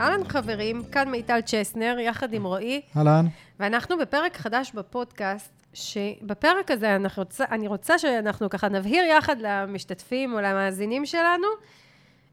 [0.00, 2.80] אהלן חברים, כאן מיטל צ'סנר, יחד עם רועי.
[2.96, 3.26] אהלן.
[3.60, 10.32] ואנחנו בפרק חדש בפודקאסט, שבפרק הזה אני רוצה, אני רוצה שאנחנו ככה נבהיר יחד למשתתפים
[10.32, 11.46] או למאזינים שלנו,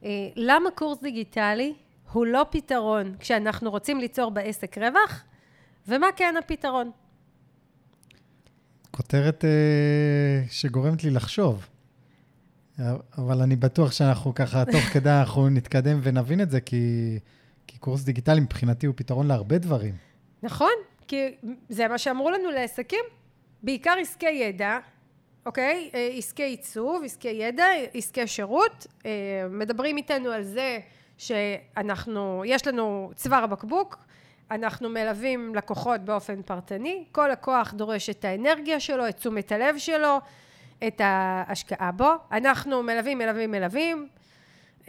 [0.04, 1.74] אה, למה קורס דיגיטלי
[2.12, 5.24] הוא לא פתרון כשאנחנו רוצים ליצור בעסק רווח,
[5.88, 6.92] ומה כן הפתרון.
[8.92, 11.68] כותרת אה, שגורמת לי לחשוב.
[13.18, 17.20] אבל אני בטוח שאנחנו ככה, תוך כדי אנחנו נתקדם ונבין את זה, כי,
[17.68, 19.96] כי קורס דיגיטלי מבחינתי הוא פתרון להרבה דברים.
[20.44, 20.72] נכון,
[21.08, 21.36] כי
[21.70, 23.06] זה מה שאמרו לנו לעסקים,
[23.64, 24.80] בעיקר עסקי ידע,
[25.46, 25.90] אוקיי?
[25.94, 28.88] אה, עסקי עיצוב, עסקי ידע, עסקי שירות.
[29.06, 29.12] אה,
[29.50, 30.80] מדברים איתנו על זה
[31.18, 33.98] שאנחנו, יש לנו צוואר בקבוק,
[34.52, 40.18] אנחנו מלווים לקוחות באופן פרטני, כל לקוח דורש את האנרגיה שלו, את תשומת הלב שלו,
[40.88, 42.10] את ההשקעה בו.
[42.32, 44.08] אנחנו מלווים, מלווים, מלווים.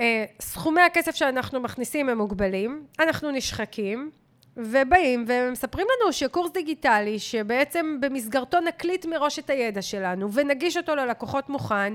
[0.01, 4.11] אה, סכומי הכסף שאנחנו מכניסים הם מוגבלים, אנחנו נשחקים,
[4.57, 11.49] ובאים ומספרים לנו שקורס דיגיטלי, שבעצם במסגרתו נקליט מראש את הידע שלנו ונגיש אותו ללקוחות
[11.49, 11.93] מוכן,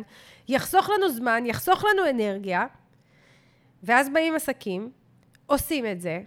[0.48, 2.66] יחסוך לנו זמן, יחסוך לנו אנרגיה,
[3.84, 4.92] ואז באים עסקים,
[5.46, 6.22] עושים את זה,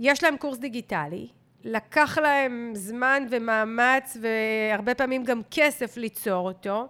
[0.00, 1.28] יש להם קורס דיגיטלי,
[1.64, 6.88] לקח להם זמן ומאמץ והרבה פעמים גם כסף ליצור אותו,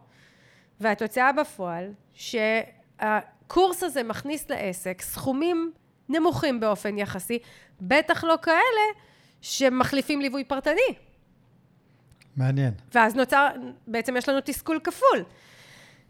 [0.81, 1.93] והתוצאה בפועל,
[3.49, 5.73] שהקורס הזה מכניס לעסק סכומים
[6.09, 7.39] נמוכים באופן יחסי,
[7.81, 8.85] בטח לא כאלה
[9.41, 10.95] שמחליפים ליווי פרטני.
[12.37, 12.73] מעניין.
[12.95, 13.49] ואז נוצר,
[13.87, 15.25] בעצם יש לנו תסכול כפול.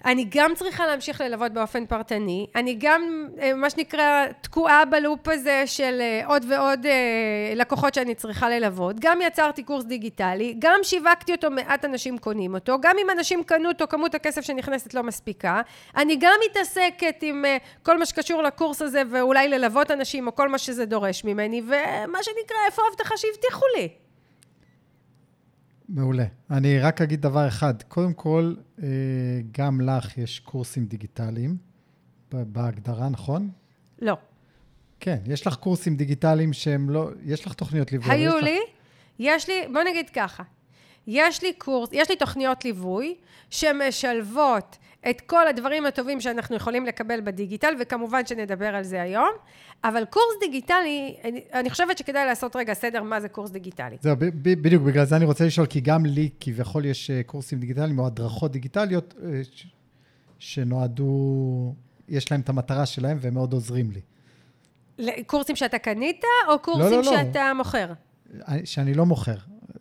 [0.05, 5.63] אני גם צריכה להמשיך ללוות באופן פרטני, אני גם, אה, מה שנקרא, תקועה בלופ הזה
[5.67, 11.33] של אה, עוד ועוד אה, לקוחות שאני צריכה ללוות, גם יצרתי קורס דיגיטלי, גם שיווקתי
[11.33, 15.61] אותו, מעט אנשים קונים אותו, גם אם אנשים קנו אותו, כמות הכסף שנכנסת לא מספיקה,
[15.97, 17.45] אני גם מתעסקת עם
[17.83, 22.23] כל מה שקשור לקורס הזה, ואולי ללוות אנשים, או כל מה שזה דורש ממני, ומה
[22.23, 24.08] שנקרא, איפה ההבטחה שהבטיחו לי?
[25.89, 26.25] מעולה.
[26.51, 27.83] אני רק אגיד דבר אחד.
[27.83, 28.89] קודם כל, אה,
[29.53, 31.57] גם לך יש קורסים דיגיטליים
[32.33, 33.51] בהגדרה, נכון?
[34.03, 34.17] לא.
[35.01, 37.11] כן, יש לך קורסים דיגיטליים שהם לא...
[37.25, 38.11] יש לך תוכניות ליווי.
[38.11, 38.59] היו לי.
[38.59, 38.71] לך...
[39.19, 40.43] יש לי, בוא נגיד ככה.
[41.07, 43.15] יש לי קורס, יש לי תוכניות ליווי
[43.51, 44.79] שמשלבות
[45.11, 49.31] את כל הדברים הטובים שאנחנו יכולים לקבל בדיגיטל, וכמובן שנדבר על זה היום,
[49.85, 53.97] אבל קורס דיגיטלי, אני, אני חושבת שכדאי לעשות רגע סדר מה זה קורס דיגיטלי.
[54.01, 57.99] זהו, בדיוק, בגלל זה אני רוצה לשאול, כי גם לי כביכול יש אה, קורסים דיגיטליים
[57.99, 59.41] או הדרכות דיגיטליות אה,
[60.39, 61.75] שנועדו,
[62.09, 64.01] יש להם את המטרה שלהם והם מאוד עוזרים לי.
[65.27, 67.25] קורסים שאתה קנית, או קורסים לא, לא, לא.
[67.25, 67.93] שאתה מוכר?
[68.65, 69.37] שאני לא מוכר.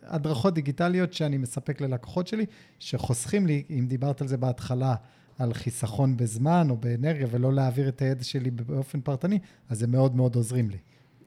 [0.10, 2.46] הדרכות דיגיטליות שאני מספק ללקוחות שלי,
[2.80, 4.96] שחוסכים לי, אם דיברת על זה בהתחלה,
[5.40, 10.16] על חיסכון בזמן או באנרגיה, ולא להעביר את הידע שלי באופן פרטני, אז הם מאוד
[10.16, 10.78] מאוד עוזרים לי.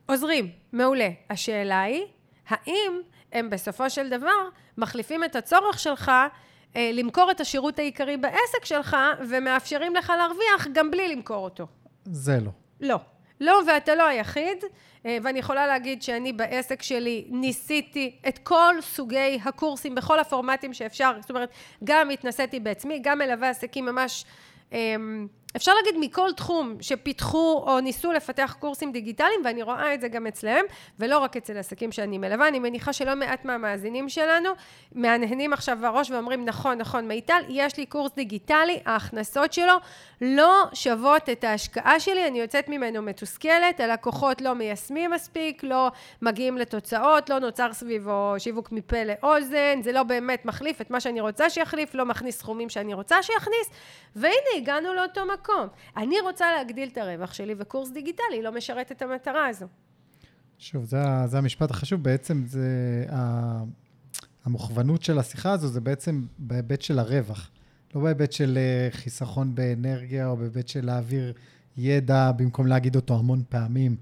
[0.06, 1.08] עוזרים, מעולה.
[1.30, 2.02] השאלה היא,
[2.48, 2.92] האם
[3.32, 4.48] הם בסופו של דבר
[4.78, 6.10] מחליפים את הצורך שלך
[6.76, 8.96] אה, למכור את השירות העיקרי בעסק שלך,
[9.30, 11.66] ומאפשרים לך להרוויח גם בלי למכור אותו?
[12.04, 12.50] זה לא.
[12.80, 13.00] לא.
[13.40, 14.64] לא, ואתה לא היחיד,
[15.06, 21.12] אה, ואני יכולה להגיד שאני בעסק שלי ניסיתי את כל סוגי הקורסים בכל הפורמטים שאפשר,
[21.20, 21.50] זאת אומרת,
[21.84, 24.24] גם התנסיתי בעצמי, גם מלווה עסקים ממש
[24.72, 30.08] אמ, אפשר להגיד מכל תחום שפיתחו או ניסו לפתח קורסים דיגיטליים, ואני רואה את זה
[30.08, 30.64] גם אצלם,
[30.98, 34.50] ולא רק אצל עסקים שאני מלווה, אני מניחה שלא מעט מהמאזינים שלנו
[34.94, 39.74] מהנהנים עכשיו בראש ואומרים, נכון, נכון, מיטל, יש לי קורס דיגיטלי, ההכנסות שלו
[40.20, 45.90] לא שוות את ההשקעה שלי, אני יוצאת ממנו מתוסכלת, הלקוחות לא מיישמים מספיק, לא
[46.22, 51.20] מגיעים לתוצאות, לא נוצר סביבו שיווק מפה לאוזן, זה לא באמת מחליף את מה שאני
[51.20, 53.70] רוצה שיחליף, לא מכניס סכומים שאני רוצה שיכניס,
[54.16, 55.20] והנה, הגענו לאותו.
[55.40, 55.66] מקום.
[55.96, 59.66] אני רוצה להגדיל את הרווח שלי, וקורס דיגיטלי לא משרת את המטרה הזו.
[60.58, 62.02] שוב, זה, זה המשפט החשוב.
[62.02, 63.04] בעצם זה...
[64.44, 67.50] המוכוונות של השיחה הזו זה בעצם בהיבט של הרווח.
[67.94, 71.32] לא בהיבט של אה, חיסכון באנרגיה, או בהיבט של להעביר
[71.76, 73.96] ידע במקום להגיד אותו המון פעמים.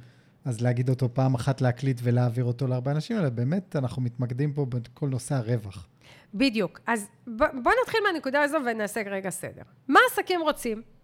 [0.44, 4.66] אז להגיד אותו פעם אחת להקליט ולהעביר אותו להרבה אנשים, אלא באמת אנחנו מתמקדים פה
[4.66, 5.88] בכל נושא הרווח.
[6.34, 6.80] בדיוק.
[6.86, 9.62] אז בואו נתחיל מהנקודה הזו ונעשה רגע סדר.
[9.88, 10.97] מה עסקים רוצים?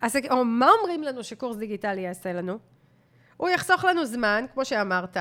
[0.00, 2.58] אז או מה אומרים לנו שקורס דיגיטלי יעשה לנו?
[3.36, 5.16] הוא יחסוך לנו זמן, כמו שאמרת,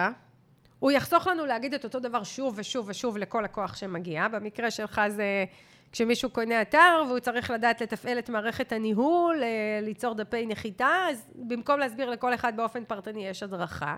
[0.80, 4.28] הוא יחסוך לנו להגיד את אותו דבר שוב ושוב ושוב לכל לקוח שמגיע.
[4.28, 5.46] במקרה שלך זה
[5.92, 11.28] כשמישהו קונה אתר והוא צריך לדעת לתפעל את מערכת הניהול, אה, ליצור דפי נחיתה, אז
[11.36, 13.96] במקום להסביר לכל אחד באופן פרטני יש הדרכה.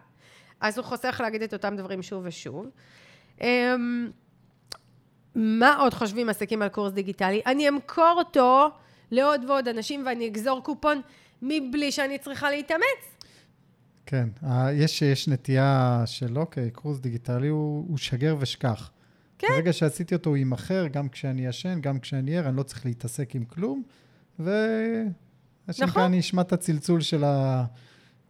[0.62, 2.66] אז הוא חוסך להגיד את אותם דברים שוב ושוב.
[3.42, 4.12] אמ,
[5.36, 7.42] מה עוד חושבים עסקים על קורס דיגיטלי?
[7.46, 8.70] אני אמכור אותו
[9.12, 11.02] לעוד ועוד אנשים ואני אגזור קופון
[11.42, 13.18] מבלי שאני צריכה להתאמץ.
[14.06, 14.30] כן,
[14.74, 18.92] יש, יש נטייה של אוקיי, קורס דיגיטלי הוא, הוא שגר ושכח.
[19.38, 19.48] כן.
[19.50, 23.36] ברגע שעשיתי אותו הוא יימכר, גם כשאני ישן, גם כשאני ער, אני לא צריך להתעסק
[23.36, 23.84] עם כלום,
[24.40, 24.52] ו...
[25.80, 26.02] נכון.
[26.04, 27.66] אני אשמע את הצלצול של, ה...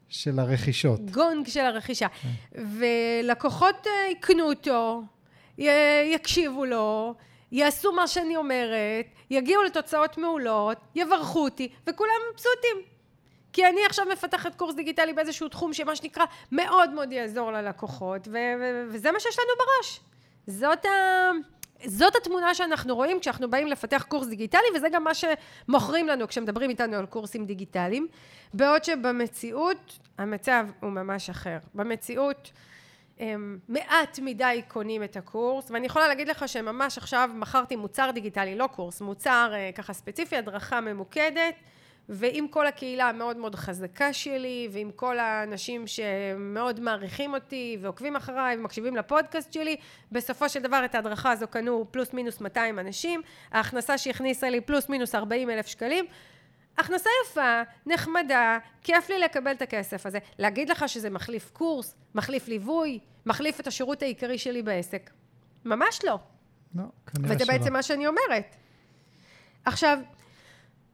[0.10, 1.12] של הרכישות.
[1.12, 2.08] גונג של הרכישה.
[2.08, 2.30] כן.
[2.56, 5.04] ולקוחות אה, יקנו אותו,
[6.14, 7.16] יקשיבו לו,
[7.52, 12.98] יעשו מה שאני אומרת, יגיעו לתוצאות מעולות, יברכו אותי, וכולם מבסוטים.
[13.54, 18.38] כי אני עכשיו מפתחת קורס דיגיטלי באיזשהו תחום שמה שנקרא מאוד מאוד יעזור ללקוחות, ו-
[18.60, 20.00] ו- וזה מה שיש לנו בראש.
[20.48, 20.90] זאת, ה...
[21.86, 26.70] זאת התמונה שאנחנו רואים כשאנחנו באים לפתח קורס דיגיטלי, וזה גם מה שמוכרים לנו כשמדברים
[26.70, 28.08] איתנו על קורסים דיגיטליים,
[28.54, 31.58] בעוד שבמציאות המצב הוא ממש אחר.
[31.74, 32.52] במציאות
[33.19, 38.56] הם מעט מדי קונים את הקורס, ואני יכולה להגיד לך שממש עכשיו מכרתי מוצר דיגיטלי,
[38.56, 41.54] לא קורס, מוצר אה, ככה ספציפי, הדרכה ממוקדת,
[42.10, 48.58] ועם כל הקהילה המאוד מאוד חזקה שלי, ועם כל האנשים שמאוד מעריכים אותי, ועוקבים אחריי,
[48.58, 49.75] ומקשיבים לפודקאסט שלי,
[50.12, 53.22] בסופו של דבר את ההדרכה הזו קנו פלוס מינוס 200 אנשים,
[53.52, 56.06] ההכנסה שהכניסה לי פלוס מינוס 40 אלף שקלים,
[56.78, 60.20] הכנסה יפה, נחמדה, כיף לי לקבל את הכסף הזה.
[60.40, 65.10] להגיד לך שזה מחליף קורס, מחליף ליווי, מחליף את השירות העיקרי שלי בעסק?
[65.66, 66.20] ממש לא.
[66.76, 67.58] לא, כנראה וזה שלא.
[67.58, 68.56] בעצם מה שאני אומרת.
[69.66, 70.00] עכשיו,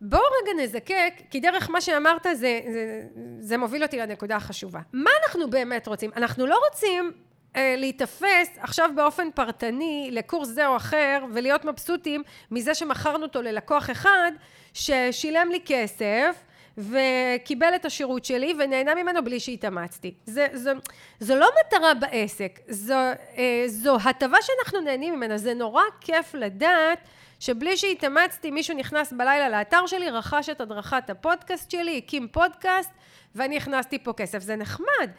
[0.01, 3.01] בואו רגע נזקק, כי דרך מה שאמרת זה, זה,
[3.39, 4.79] זה מוביל אותי לנקודה החשובה.
[4.93, 6.11] מה אנחנו באמת רוצים?
[6.15, 7.11] אנחנו לא רוצים
[7.57, 14.31] להיתפס עכשיו באופן פרטני לקורס זה או אחר ולהיות מבסוטים מזה שמכרנו אותו ללקוח אחד
[14.73, 16.43] ששילם לי כסף
[16.77, 20.13] וקיבל את השירות שלי ונהנה ממנו בלי שהתאמצתי.
[20.25, 20.71] זה, זו,
[21.19, 22.93] זו לא מטרה בעסק, זו,
[23.37, 26.99] אה, זו הטבה שאנחנו נהנים ממנה, זה נורא כיף לדעת
[27.39, 32.91] שבלי שהתאמצתי מישהו נכנס בלילה לאתר שלי, רכש את הדרכת הפודקאסט שלי, הקים פודקאסט
[33.35, 35.09] ואני הכנסתי פה כסף, זה נחמד.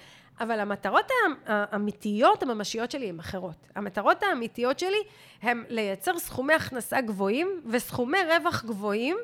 [0.41, 3.57] אבל המטרות האמ- האמיתיות, הממשיות שלי, הן אחרות.
[3.77, 5.03] המטרות האמיתיות שלי
[5.43, 9.17] הן לייצר סכומי הכנסה גבוהים וסכומי רווח גבוהים,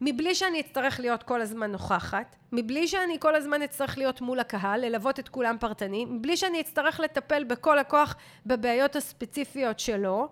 [0.00, 4.80] מבלי שאני אצטרך להיות כל הזמן נוכחת, מבלי שאני כל הזמן אצטרך להיות מול הקהל,
[4.84, 8.16] ללוות את כולם פרטני, מבלי שאני אצטרך לטפל בכל הכוח
[8.46, 10.28] בבעיות הספציפיות שלו,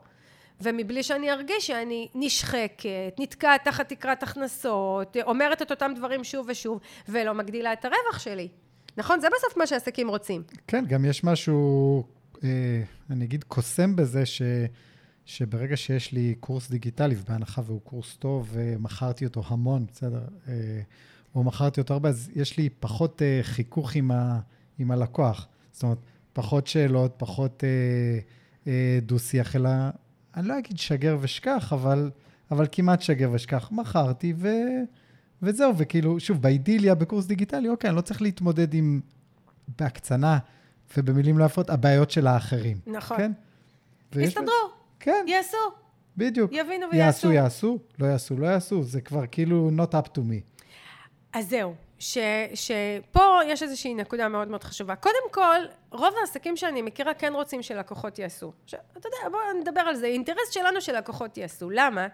[0.61, 6.81] ומבלי שאני ארגיש שאני נשחקת, נתקעת תחת תקרת הכנסות, אומרת את אותם דברים שוב ושוב,
[7.09, 8.49] ולא מגדילה את הרווח שלי.
[8.97, 9.21] נכון?
[9.21, 10.43] זה בסוף מה שעסקים רוצים.
[10.67, 12.05] כן, גם יש משהו,
[12.45, 14.43] אה, אני אגיד, קוסם בזה, ש,
[15.25, 20.81] שברגע שיש לי קורס דיגיטלי, ובהנחה והוא קורס טוב, ומכרתי אותו המון, בסדר, אה,
[21.35, 24.41] או מכרתי אותו הרבה, אז יש לי פחות אה, חיכוך עם, ה,
[24.79, 25.49] עם הלקוח.
[25.73, 25.99] זאת אומרת,
[26.33, 28.19] פחות שאלות, פחות אה,
[28.67, 29.71] אה, דו-שיח, אלא,
[30.37, 32.11] אני לא אגיד שגר ושכח, אבל,
[32.51, 33.69] אבל כמעט שגר ושכח.
[33.73, 34.49] מכרתי, ו...
[35.43, 39.01] וזהו, וכאילו, שוב, באידיליה, בקורס דיגיטלי, אוקיי, אני לא צריך להתמודד עם,
[39.79, 40.39] בהקצנה
[40.97, 42.77] ובמילים לא יפות, הבעיות של האחרים.
[42.87, 43.17] נכון.
[43.17, 43.33] כן?
[44.17, 44.55] יסתדרו,
[45.01, 45.57] כן, יעשו,
[46.17, 46.51] בדיוק.
[46.53, 47.33] יבינו ויעשו.
[47.33, 50.65] יעשו, יעשו, לא יעשו, לא יעשו, זה כבר כאילו not up to me.
[51.33, 52.19] אז זהו, ש,
[52.55, 54.97] שפה יש איזושהי נקודה מאוד מאוד חשובה.
[54.97, 55.61] קודם כל,
[55.91, 58.53] רוב העסקים שאני מכירה כן רוצים שלקוחות יעשו.
[58.65, 60.07] עכשיו, אתה יודע, בואו נדבר על זה.
[60.07, 61.71] אינטרס שלנו שלקוחות יעשו.
[61.71, 62.07] למה?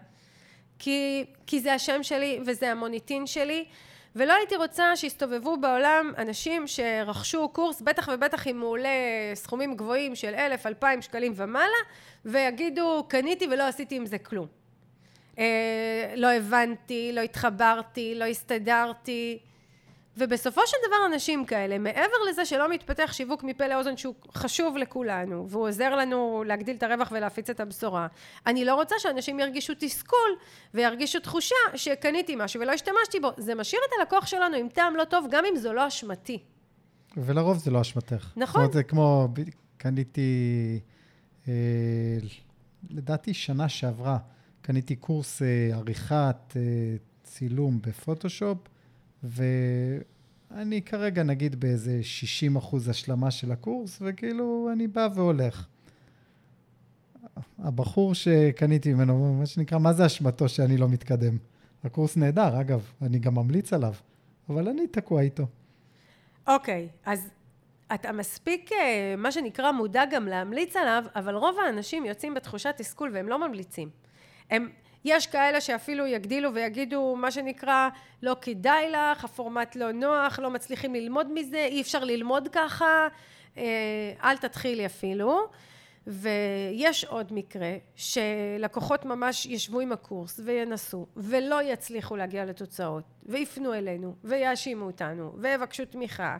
[0.81, 3.65] כי, כי זה השם שלי וזה המוניטין שלי,
[4.17, 8.89] ולא הייתי רוצה שיסתובבו בעולם אנשים שרכשו קורס, בטח ובטח אם הוא עולה
[9.35, 11.81] סכומים גבוהים של אלף, אלפיים שקלים ומעלה,
[12.25, 14.47] ויגידו, קניתי ולא עשיתי עם זה כלום.
[15.39, 19.39] אה, לא הבנתי, לא התחברתי, לא הסתדרתי.
[20.21, 25.49] ובסופו של דבר אנשים כאלה, מעבר לזה שלא מתפתח שיווק מפה לאוזן שהוא חשוב לכולנו,
[25.49, 28.07] והוא עוזר לנו להגדיל את הרווח ולהפיץ את הבשורה,
[28.47, 30.37] אני לא רוצה שאנשים ירגישו תסכול
[30.75, 33.31] וירגישו תחושה שקניתי משהו ולא השתמשתי בו.
[33.37, 36.39] זה משאיר את הלקוח שלנו עם טעם לא טוב, גם אם זו לא אשמתי.
[37.17, 38.33] ולרוב זה לא אשמתך.
[38.37, 38.47] נכון.
[38.47, 39.29] זאת אומרת, זה כמו,
[39.77, 40.81] קניתי,
[41.49, 41.53] אה,
[42.91, 44.19] לדעתי שנה שעברה,
[44.63, 46.63] קניתי קורס אה, עריכת אה,
[47.23, 48.59] צילום בפוטושופ,
[49.25, 55.67] ואני כרגע נגיד באיזה 60 אחוז השלמה של הקורס, וכאילו אני בא והולך.
[57.59, 61.37] הבחור שקניתי ממנו, מה שנקרא, מה זה אשמתו שאני לא מתקדם?
[61.85, 63.95] הקורס נהדר, אגב, אני גם ממליץ עליו,
[64.49, 65.47] אבל אני תקוע איתו.
[66.47, 67.29] אוקיי, אז
[67.95, 73.11] אתה מספיק, אה, מה שנקרא, מודע גם להמליץ עליו, אבל רוב האנשים יוצאים בתחושת תסכול
[73.15, 73.91] והם לא ממליצים.
[74.51, 74.69] הם,
[75.05, 77.89] יש כאלה שאפילו יגדילו ויגידו, מה שנקרא,
[78.23, 83.09] לא כדאי לך, הפורמט לא נוח, לא מצליחים ללמוד מזה, אי אפשר ללמוד ככה,
[83.57, 85.49] אה, אל תתחילי אפילו.
[86.07, 94.15] ויש עוד מקרה שלקוחות ממש ישבו עם הקורס וינסו ולא יצליחו להגיע לתוצאות ויפנו אלינו
[94.25, 96.37] ויאשימו אותנו ויבקשו תמיכה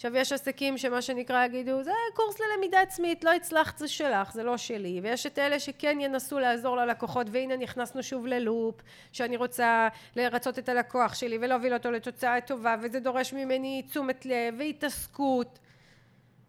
[0.00, 4.42] עכשיו יש עסקים שמה שנקרא יגידו זה קורס ללמידה עצמית לא הצלחת זה שלך זה
[4.42, 5.00] לא שלי.
[5.02, 8.74] ויש את אלה שכן ינסו לעזור ללקוחות והנה נכנסנו שוב ללופ
[9.12, 14.54] שאני רוצה לרצות את הלקוח שלי ולהוביל אותו לתוצאה טובה וזה דורש ממני תשומת לב
[14.58, 15.58] והתעסקות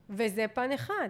[0.09, 1.09] וזה פן אחד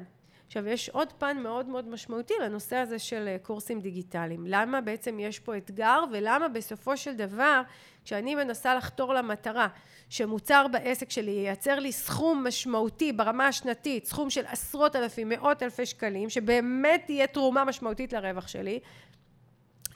[0.51, 4.43] עכשיו יש עוד פן מאוד מאוד משמעותי לנושא הזה של אה, קורסים דיגיטליים.
[4.48, 7.62] למה בעצם יש פה אתגר ולמה בסופו של דבר
[8.05, 9.67] כשאני מנסה לחתור למטרה
[10.10, 15.86] שמוצר בעסק שלי ייצר לי סכום משמעותי ברמה השנתית סכום של עשרות אלפים מאות אלפי
[15.86, 18.79] שקלים שבאמת תהיה תרומה משמעותית לרווח שלי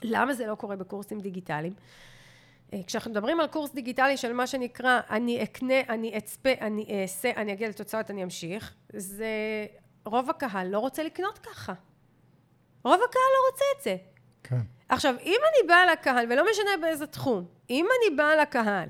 [0.02, 1.72] למה זה לא קורה בקורסים דיגיטליים?
[2.72, 7.30] אה, כשאנחנו מדברים על קורס דיגיטלי של מה שנקרא אני אקנה, אני אצפה, אני אעשה,
[7.36, 9.26] אני אגיע לתוצאות, אני אמשיך, זה
[10.06, 11.72] רוב הקהל לא רוצה לקנות ככה.
[12.84, 13.96] רוב הקהל לא רוצה את זה.
[14.42, 14.60] כן.
[14.88, 18.88] עכשיו, אם אני באה לקהל, ולא משנה באיזה תחום, אם אני באה לקהל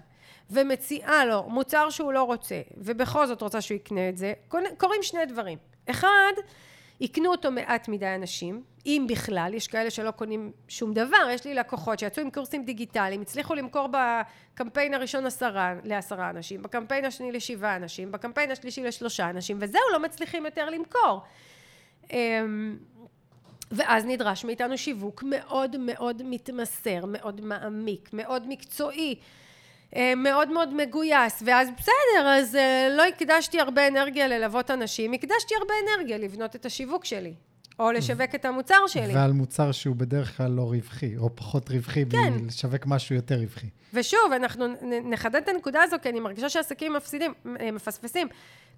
[0.51, 4.33] ומציעה לו מוצר שהוא לא רוצה, ובכל זאת רוצה שהוא יקנה את זה,
[4.79, 5.59] קורים שני דברים.
[5.91, 6.33] אחד,
[7.01, 11.55] יקנו אותו מעט מדי אנשים, אם בכלל, יש כאלה שלא קונים שום דבר, יש לי
[11.55, 17.77] לקוחות שיצאו עם קורסים דיגיטליים, הצליחו למכור בקמפיין הראשון עשרה, לעשרה אנשים, בקמפיין השני לשבעה
[17.77, 21.23] אנשים, בקמפיין השלישי לשלושה אנשים, וזהו, לא מצליחים יותר למכור.
[22.13, 22.77] אמ,
[23.71, 29.15] ואז נדרש מאיתנו שיווק מאוד מאוד מתמסר, מאוד מעמיק, מאוד מקצועי.
[29.97, 35.55] אה, מאוד מאוד מגויס, ואז בסדר, אז אה, לא הקדשתי הרבה אנרגיה ללוות אנשים, הקדשתי
[35.61, 37.35] הרבה אנרגיה לבנות את השיווק שלי,
[37.79, 39.15] או לשווק את המוצר שלי.
[39.15, 42.33] ועל מוצר שהוא בדרך כלל לא רווחי, או פחות רווחי, כן.
[42.47, 43.67] לשווק משהו יותר רווחי.
[43.95, 48.29] ושוב, אנחנו נחדד את הנקודה הזו, כי אני מרגישה שעסקים מפסידים, אה, מפספסים.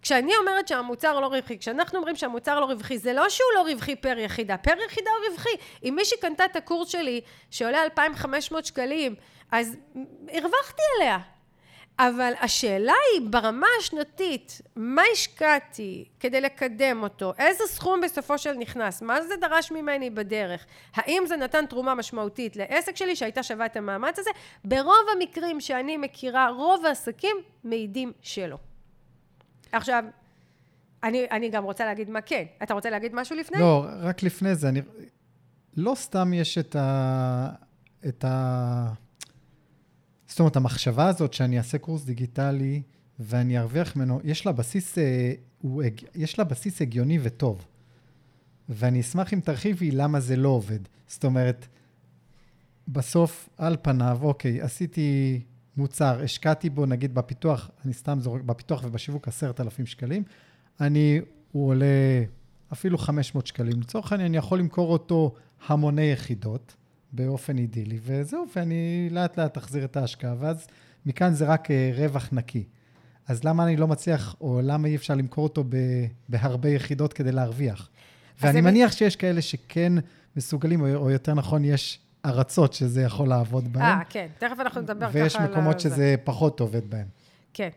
[0.02, 3.96] כשאני אומרת שהמוצר לא רווחי, כשאנחנו אומרים שהמוצר לא רווחי, זה לא שהוא לא רווחי
[3.96, 5.48] פר יחידה, פר יחידה הוא רווחי.
[5.84, 9.14] אם מישהי קנתה את הקורס שלי, שעולה 2,500 שקלים,
[9.52, 9.76] אז
[10.32, 11.18] הרווחתי עליה.
[11.98, 17.32] אבל השאלה היא ברמה השנתית, מה השקעתי כדי לקדם אותו?
[17.38, 19.02] איזה סכום בסופו של נכנס?
[19.02, 20.66] מה זה דרש ממני בדרך?
[20.94, 24.30] האם זה נתן תרומה משמעותית לעסק שלי שהייתה שווה את המאמץ הזה?
[24.64, 28.58] ברוב המקרים שאני מכירה, רוב העסקים מעידים שלא.
[29.72, 30.04] עכשיו,
[31.02, 32.44] אני, אני גם רוצה להגיד מה כן.
[32.62, 33.58] אתה רוצה להגיד משהו לפני?
[33.58, 34.68] לא, רק לפני זה.
[34.68, 34.82] אני...
[35.76, 37.48] לא סתם יש את ה...
[38.08, 39.07] את ה...
[40.28, 42.82] זאת אומרת, המחשבה הזאת שאני אעשה קורס דיגיטלי
[43.20, 45.32] ואני ארוויח ממנו, יש לה בסיס, אה,
[45.62, 45.82] הוא,
[46.14, 47.66] יש לה בסיס הגיוני וטוב.
[48.68, 50.78] ואני אשמח אם תרחיבי למה זה לא עובד.
[51.06, 51.66] זאת אומרת,
[52.88, 55.40] בסוף, על פניו, אוקיי, עשיתי
[55.76, 60.22] מוצר, השקעתי בו, נגיד בפיתוח, אני סתם זורק, בפיתוח ובשיווק עשרת אלפים שקלים,
[60.80, 61.20] אני,
[61.52, 61.86] הוא עולה
[62.72, 63.80] אפילו 500 שקלים.
[63.80, 65.34] לצורך העניין, אני יכול למכור אותו
[65.66, 66.76] המוני יחידות.
[67.12, 70.66] באופן אידילי, וזהו, ואני לאט לאט אחזיר את ההשקעה, ואז
[71.06, 72.64] מכאן זה רק אה, רווח נקי.
[73.28, 75.64] אז למה אני לא מצליח, או למה אי אפשר למכור אותו
[76.28, 77.88] בהרבה יחידות כדי להרוויח?
[78.40, 79.92] ואני מניח שיש כאלה שכן
[80.36, 83.82] מסוגלים, או יותר נכון, יש ארצות שזה יכול לעבוד בהן.
[83.82, 85.22] אה, כן, תכף אנחנו נדבר ככה על...
[85.22, 87.06] ויש מקומות שזה פחות עובד בהן.
[87.54, 87.68] כן.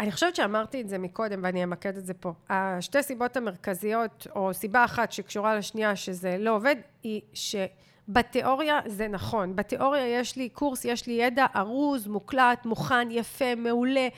[0.00, 2.32] אני חושבת שאמרתי את זה מקודם ואני אמקד את זה פה.
[2.50, 9.56] השתי סיבות המרכזיות, או סיבה אחת שקשורה לשנייה שזה לא עובד, היא שבתיאוריה זה נכון.
[9.56, 14.08] בתיאוריה יש לי קורס, יש לי ידע ארוז, מוקלט, מוכן, יפה, מעולה,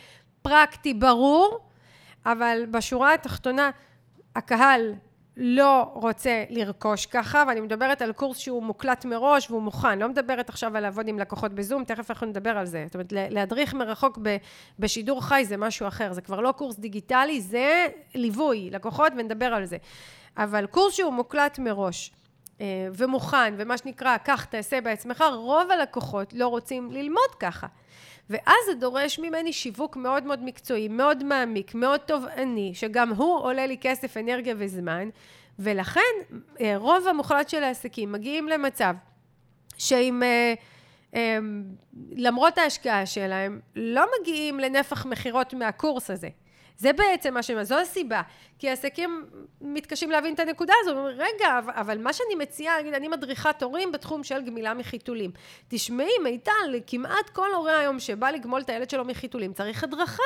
[0.43, 1.59] פרקטי, ברור,
[2.27, 3.71] אבל בשורה התחתונה
[4.37, 4.95] הקהל
[5.43, 10.49] לא רוצה לרכוש ככה, ואני מדברת על קורס שהוא מוקלט מראש והוא מוכן, לא מדברת
[10.49, 12.85] עכשיו על לעבוד עם לקוחות בזום, תכף אנחנו נדבר על זה.
[12.87, 14.19] זאת אומרת, להדריך מרחוק
[14.79, 19.65] בשידור חי זה משהו אחר, זה כבר לא קורס דיגיטלי, זה ליווי לקוחות ונדבר על
[19.65, 19.77] זה.
[20.37, 22.13] אבל קורס שהוא מוקלט מראש
[22.61, 27.67] אה, ומוכן, ומה שנקרא, קח תעשה בעצמך, רוב הלקוחות לא רוצים ללמוד ככה.
[28.31, 33.67] ואז זה דורש ממני שיווק מאוד מאוד מקצועי, מאוד מעמיק, מאוד תובעני, שגם הוא עולה
[33.67, 35.09] לי כסף, אנרגיה וזמן,
[35.59, 36.01] ולכן
[36.61, 38.95] אה, רוב המוחלט של העסקים מגיעים למצב
[39.79, 40.55] שאם אה,
[41.15, 41.39] אה,
[42.13, 46.29] למרות ההשקעה שלהם לא מגיעים לנפח מכירות מהקורס הזה.
[46.81, 47.51] זה בעצם מה ש...
[47.51, 48.23] זו הסיבה.
[48.59, 49.27] כי עסקים
[49.61, 53.93] מתקשים להבין את הנקודה הזו, אומרים, רגע, אבל מה שאני מציעה, נגיד, אני מדריכת הורים
[53.93, 55.31] בתחום של גמילה מחיתולים.
[55.69, 60.23] תשמעי, מיטל, כמעט כל הורה היום שבא לגמול את הילד שלו מחיתולים, צריך הדרכה.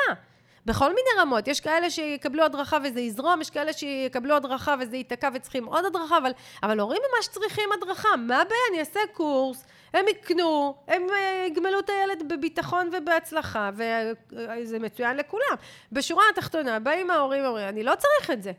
[0.67, 5.29] בכל מיני רמות, יש כאלה שיקבלו הדרכה וזה יזרום, יש כאלה שיקבלו הדרכה וזה ייתקע
[5.35, 6.31] וצריכים עוד הדרכה, אבל,
[6.63, 8.61] אבל הורים ממש צריכים הדרכה, מה הבעיה?
[8.71, 15.55] אני אעשה קורס, הם יקנו, הם אה, יגמלו את הילד בביטחון ובהצלחה, וזה מצוין לכולם.
[15.93, 18.53] בשורה התחתונה, באים ההורים ואומרים, אני לא צריך את זה.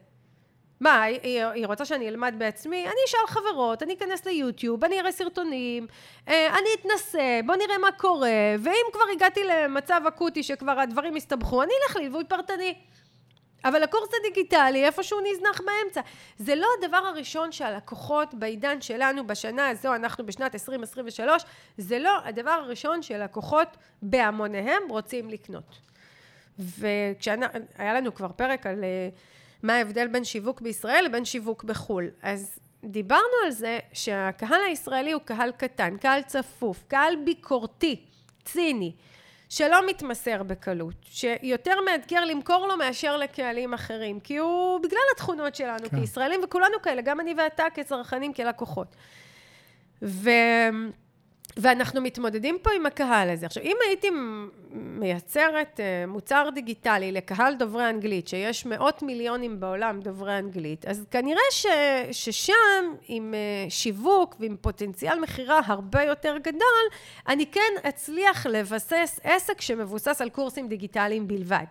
[0.80, 2.84] מה, היא, רוצה שאני אלמד בעצמי?
[2.84, 5.88] אני אשאל חברות, אני אכנס ליוטיוב, אני אראה סרטונים,
[6.28, 11.64] אה, אני אתנסה, בוא נראה מה קורה, ואם כבר הגעתי למצב אקוטי שכבר הדברים הסתבכו,
[11.64, 12.76] אני אלך לליווי פרטני.
[13.66, 16.02] אבל הקורס הדיגיטלי איפשהו נזנח באמצע.
[16.38, 21.44] זה לא הדבר הראשון שהלקוחות בעידן שלנו בשנה הזו, אנחנו בשנת 2023,
[21.78, 25.80] זה לא הדבר הראשון שלקוחות בהמוניהם רוצים לקנות.
[26.60, 29.10] וכשהיה לנו כבר פרק על אה,
[29.66, 35.22] מה ההבדל בין שיווק בישראל לבין שיווק בחו"ל, אז דיברנו על זה שהקהל הישראלי הוא
[35.22, 38.06] קהל קטן, קהל צפוף, קהל ביקורתי,
[38.46, 38.94] ציני.
[39.50, 45.90] שלא מתמסר בקלות, שיותר מאתגר למכור לו מאשר לקהלים אחרים, כי הוא בגלל התכונות שלנו
[45.90, 46.00] כן.
[46.00, 48.96] כישראלים, וכולנו כאלה, גם אני ואתה כצרכנים, כלקוחות.
[50.02, 50.30] ו...
[51.58, 53.46] ואנחנו מתמודדים פה עם הקהל הזה.
[53.46, 54.08] עכשיו, אם הייתי
[54.72, 61.42] מייצרת אה, מוצר דיגיטלי לקהל דוברי אנגלית, שיש מאות מיליונים בעולם דוברי אנגלית, אז כנראה
[61.52, 61.66] ש,
[62.12, 62.54] ששם,
[63.08, 66.86] עם אה, שיווק ועם פוטנציאל מכירה הרבה יותר גדול,
[67.28, 71.66] אני כן אצליח לבסס עסק שמבוסס על קורסים דיגיטליים בלבד.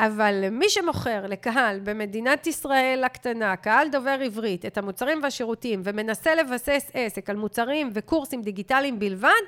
[0.00, 6.90] אבל מי שמוכר לקהל במדינת ישראל הקטנה, קהל דובר עברית, את המוצרים והשירותים ומנסה לבסס
[6.94, 9.42] עסק על מוצרים וקורסים דיגיטליים בלבד,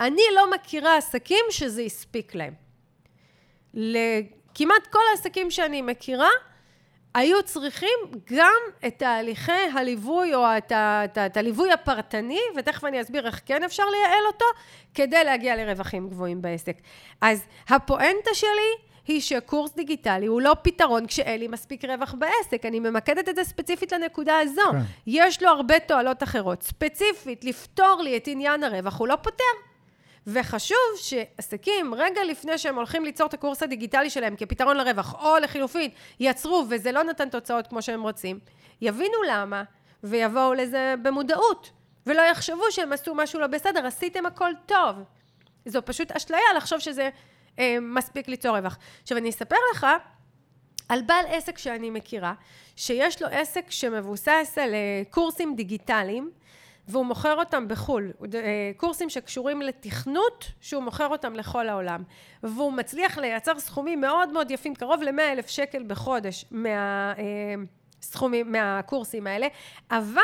[0.00, 2.54] אני לא מכירה עסקים שזה הספיק להם.
[3.74, 6.30] לכמעט כל העסקים שאני מכירה,
[7.14, 7.98] היו צריכים
[8.34, 13.62] גם את תהליכי הליווי או את, את, את הליווי הפרטני, ותכף אני אסביר איך כן
[13.62, 14.44] אפשר לייעל אותו,
[14.94, 16.76] כדי להגיע לרווחים גבוהים בעסק.
[17.20, 22.66] אז הפואנטה שלי היא שקורס דיגיטלי הוא לא פתרון כשאין לי מספיק רווח בעסק.
[22.66, 24.62] אני ממקדת את זה ספציפית לנקודה הזו.
[24.72, 24.78] כן.
[25.06, 26.62] יש לו הרבה תועלות אחרות.
[26.62, 29.44] ספציפית, לפתור לי את עניין הרווח, הוא לא פותר.
[30.26, 35.90] וחשוב שעסקים, רגע לפני שהם הולכים ליצור את הקורס הדיגיטלי שלהם כפתרון לרווח, או לחילופין,
[36.20, 38.38] יצרו וזה לא נתן תוצאות כמו שהם רוצים,
[38.80, 39.62] יבינו למה,
[40.04, 41.70] ויבואו לזה במודעות,
[42.06, 44.96] ולא יחשבו שהם עשו משהו לא בסדר, עשיתם הכל טוב.
[45.66, 47.10] זו פשוט אשליה לחשוב שזה
[47.82, 48.78] מספיק ליצור רווח.
[49.02, 49.86] עכשיו אני אספר לך
[50.88, 52.34] על בעל עסק שאני מכירה,
[52.76, 56.30] שיש לו עסק שמבוסס על אה, קורסים דיגיטליים,
[56.88, 58.40] והוא מוכר אותם בחו"ל, אה,
[58.76, 62.02] קורסים שקשורים לתכנות, שהוא מוכר אותם לכל העולם.
[62.42, 69.46] והוא מצליח לייצר סכומים מאוד מאוד יפים, קרוב ל-100 אלף שקל בחודש מהסכומים, מהקורסים האלה,
[69.90, 70.22] אבל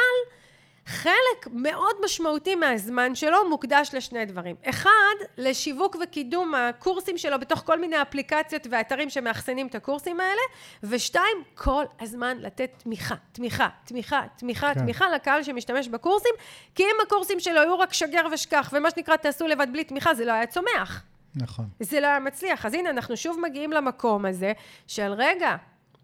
[0.90, 4.56] חלק מאוד משמעותי מהזמן שלו מוקדש לשני דברים.
[4.64, 10.40] אחד, לשיווק וקידום הקורסים שלו בתוך כל מיני אפליקציות ואתרים שמאחסנים את הקורסים האלה,
[10.82, 14.80] ושתיים, כל הזמן לתת תמיכה, תמיכה, תמיכה, תמיכה, כן.
[14.80, 16.32] תמיכה לקהל שמשתמש בקורסים,
[16.74, 20.24] כי אם הקורסים שלו היו רק שגר ושכח, ומה שנקרא תעשו לבד בלי תמיכה, זה
[20.24, 21.02] לא היה צומח.
[21.34, 21.68] נכון.
[21.80, 22.66] זה לא היה מצליח.
[22.66, 24.52] אז הנה, אנחנו שוב מגיעים למקום הזה
[24.86, 25.56] של רגע,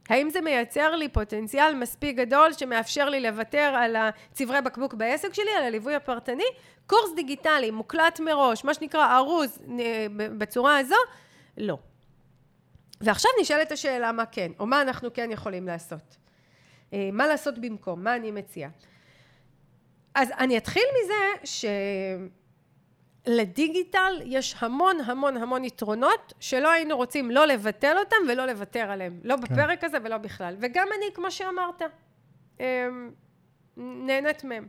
[0.08, 5.50] האם זה מייצר לי פוטנציאל מספיק גדול שמאפשר לי לוותר על הצברי בקבוק בעסק שלי,
[5.58, 6.44] על הליווי הפרטני?
[6.86, 10.06] קורס דיגיטלי מוקלט מראש, מה שנקרא ארוז אה,
[10.38, 10.96] בצורה הזו?
[11.58, 11.78] לא.
[13.00, 16.16] ועכשיו נשאלת השאלה מה כן, או מה אנחנו כן יכולים לעשות.
[16.92, 18.70] אה, מה לעשות במקום, מה אני מציעה.
[20.14, 21.64] אז אני אתחיל מזה ש...
[23.26, 29.20] לדיגיטל יש המון המון המון יתרונות שלא היינו רוצים לא לבטל אותם ולא לוותר עליהם.
[29.24, 29.40] לא כן.
[29.42, 30.56] בפרק הזה ולא בכלל.
[30.60, 31.82] וגם אני, כמו שאמרת,
[32.60, 33.10] אמ,
[33.76, 34.66] נהנית מהם.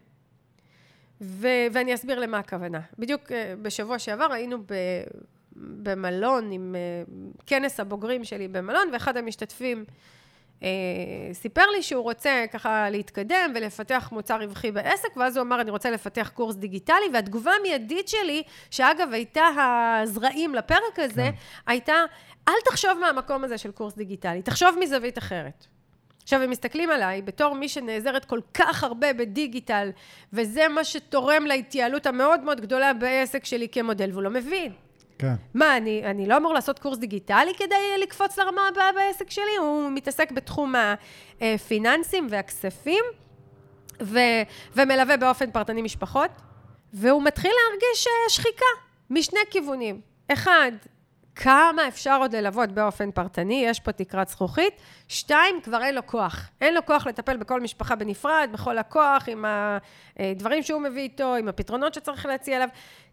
[1.22, 2.80] ו- ואני אסביר למה הכוונה.
[3.00, 5.04] בדיוק אה, בשבוע שעבר היינו ב-
[5.84, 7.04] במלון עם אה,
[7.46, 9.86] כנס הבוגרים שלי במלון, ואחד המשתתפים
[11.34, 15.91] סיפר לי שהוא רוצה ככה להתקדם ולפתח מוצר רווחי בעסק, ואז הוא אמר, אני רוצה
[15.91, 21.32] לפתח קורס דיגיטלי, והתגובה המיידית שלי, שאגב הייתה הזרעים לפרק הזה, כן.
[21.67, 21.96] הייתה,
[22.48, 25.65] אל תחשוב מהמקום הזה של קורס דיגיטלי, תחשוב מזווית אחרת.
[26.24, 29.89] עכשיו, הם מסתכלים עליי בתור מי שנעזרת כל כך הרבה בדיגיטל,
[30.34, 34.87] וזה מה שתורם להתייעלות המאוד מאוד גדולה בעסק שלי כמודל, והוא לא מבין.
[35.19, 35.34] כן.
[35.53, 39.56] מה, אני, אני לא אמור לעשות קורס דיגיטלי כדי לקפוץ לרמה הבאה בעסק שלי?
[39.60, 40.73] הוא מתעסק בתחום
[41.41, 43.03] הפיננסים והכספים,
[44.01, 44.19] ו,
[44.75, 46.32] ומלווה באופן פרטני משפחות,
[46.93, 48.65] והוא מתחיל להרגיש אה, שחיקה
[49.10, 50.01] משני כיוונים.
[50.34, 50.71] אחד,
[51.36, 54.73] כמה אפשר עוד ללוות באופן פרטני, יש פה תקרת זכוכית.
[55.08, 56.49] שתיים, כבר אין לו כוח.
[56.62, 59.45] אין לו כוח לטפל בכל משפחה בנפרד, בכל הכוח, עם
[60.19, 62.69] הדברים שהוא מביא איתו, עם הפתרונות שצריך להציע אליו.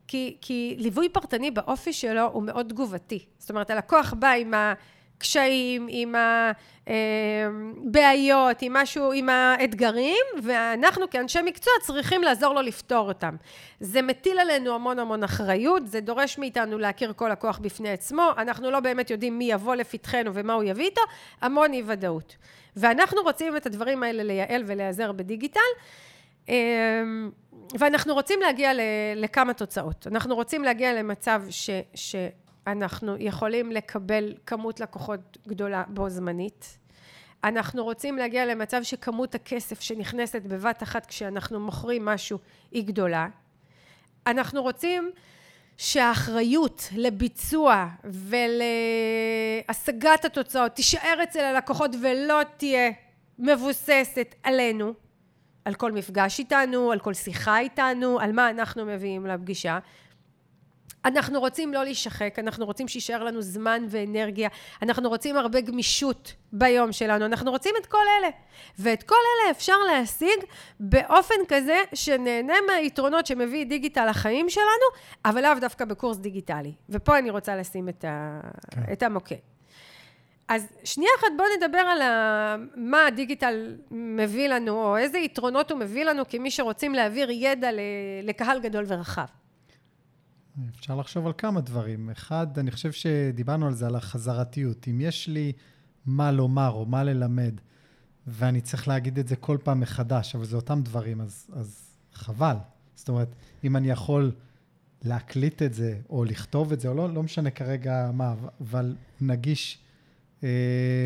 [0.08, 3.24] כי, כי ליווי פרטני באופי שלו הוא מאוד תגובתי.
[3.38, 6.14] זאת אומרת, הלקוח בא עם הקשיים, עם
[6.86, 13.36] הבעיות, עם משהו, עם האתגרים, ואנחנו כאנשי מקצוע צריכים לעזור לו לפתור אותם.
[13.80, 18.70] זה מטיל עלינו המון המון אחריות, זה דורש מאיתנו להכיר כל לקוח בפני עצמו, אנחנו
[18.70, 21.00] לא באמת יודעים מי יבוא לפתחנו ומה הוא יביא איתו,
[21.40, 22.36] המון אי ודאות.
[22.76, 25.60] ואנחנו רוצים את הדברים האלה לייעל ולהיעזר בדיגיטל.
[27.78, 28.72] ואנחנו רוצים להגיע
[29.16, 30.06] לכמה תוצאות.
[30.06, 36.78] אנחנו רוצים להגיע למצב ש, שאנחנו יכולים לקבל כמות לקוחות גדולה בו זמנית.
[37.44, 42.38] אנחנו רוצים להגיע למצב שכמות הכסף שנכנסת בבת אחת כשאנחנו מוכרים משהו
[42.70, 43.26] היא גדולה.
[44.26, 45.10] אנחנו רוצים
[45.76, 47.86] שהאחריות לביצוע
[49.64, 52.90] ולהשגת התוצאות תישאר אצל הלקוחות ולא תהיה
[53.38, 55.03] מבוססת עלינו.
[55.64, 59.78] על כל מפגש איתנו, על כל שיחה איתנו, על מה אנחנו מביאים לפגישה.
[61.04, 64.48] אנחנו רוצים לא להישחק, אנחנו רוצים שיישאר לנו זמן ואנרגיה,
[64.82, 68.28] אנחנו רוצים הרבה גמישות ביום שלנו, אנחנו רוצים את כל אלה.
[68.78, 70.38] ואת כל אלה אפשר להשיג
[70.80, 74.86] באופן כזה שנהנה מהיתרונות שמביא דיגיטל לחיים שלנו,
[75.24, 76.72] אבל לאו דווקא בקורס דיגיטלי.
[76.88, 78.40] ופה אני רוצה לשים את, ה...
[78.70, 78.92] כן.
[78.92, 79.53] את המוקד.
[80.48, 82.02] אז שנייה אחת בואו נדבר על.
[82.76, 87.68] מה הדיגיטל מביא לנו, או איזה יתרונות הוא מביא לנו כמי שרוצים להעביר ידע
[88.22, 89.26] לקהל גדול ורחב.
[90.78, 92.10] אפשר לחשוב על כמה דברים.
[92.10, 94.88] אחד, אני חושב שדיברנו על זה, על החזרתיות.
[94.88, 95.52] אם יש לי
[96.06, 97.54] מה לומר או מה ללמד,
[98.26, 102.56] ואני צריך להגיד את זה כל פעם מחדש, אבל זה אותם דברים, אז, אז חבל.
[102.94, 104.32] זאת אומרת, אם אני יכול
[105.02, 109.83] להקליט את זה, או לכתוב את זה, או לא, לא משנה כרגע מה, אבל נגיש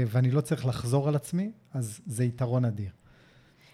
[0.06, 2.90] ואני לא צריך לחזור על עצמי, אז זה יתרון אדיר.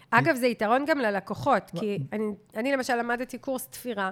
[0.09, 2.23] אגב, זה יתרון גם ללקוחות, כי אני,
[2.55, 4.11] אני למשל למדתי קורס תפירה,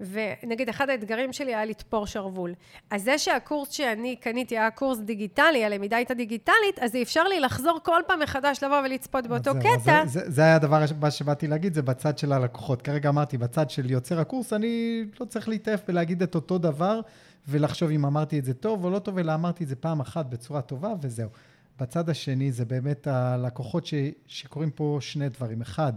[0.00, 2.54] ונגיד אחד האתגרים שלי היה לתפור שרוול.
[2.90, 7.40] אז זה שהקורס שאני קניתי היה קורס דיגיטלי, הלמידה הייתה דיגיטלית, אז זה אפשר לי
[7.40, 10.06] לחזור כל פעם מחדש לבוא ולצפות באותו זה, קטע.
[10.06, 12.82] זה, זה, זה היה הדבר הבא שבאתי להגיד, זה בצד של הלקוחות.
[12.82, 17.00] כרגע אמרתי, בצד של יוצר הקורס, אני לא צריך להתעף ולהגיד את אותו דבר.
[17.48, 20.26] ולחשוב אם אמרתי את זה טוב או לא טוב, אלא אמרתי את זה פעם אחת
[20.26, 21.28] בצורה טובה וזהו.
[21.80, 23.94] בצד השני זה באמת הלקוחות ש,
[24.26, 25.60] שקורים פה שני דברים.
[25.60, 25.92] אחד,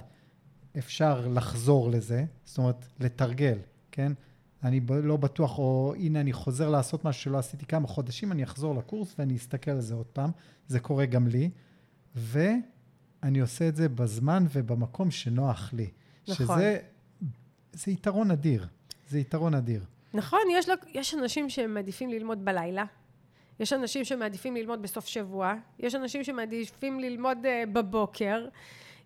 [0.77, 3.57] אפשר לחזור לזה, זאת אומרת, לתרגל,
[3.95, 4.11] כן?
[4.63, 8.75] אני לא בטוח, או הנה אני חוזר לעשות משהו שלא עשיתי כמה חודשים, אני אחזור
[8.75, 10.31] לקורס ואני אסתכל על זה עוד פעם.
[10.67, 11.49] זה קורה גם לי.
[12.15, 15.89] ואני עושה את זה בזמן ובמקום שנוח לי.
[16.27, 16.35] נכון.
[16.35, 16.79] שזה
[17.73, 18.67] זה יתרון אדיר.
[19.09, 19.83] זה יתרון אדיר.
[20.13, 22.85] נכון, יש, יש אנשים שמעדיפים ללמוד בלילה,
[23.59, 28.47] יש אנשים שמעדיפים ללמוד בסוף שבוע, יש אנשים שמעדיפים ללמוד uh, בבוקר,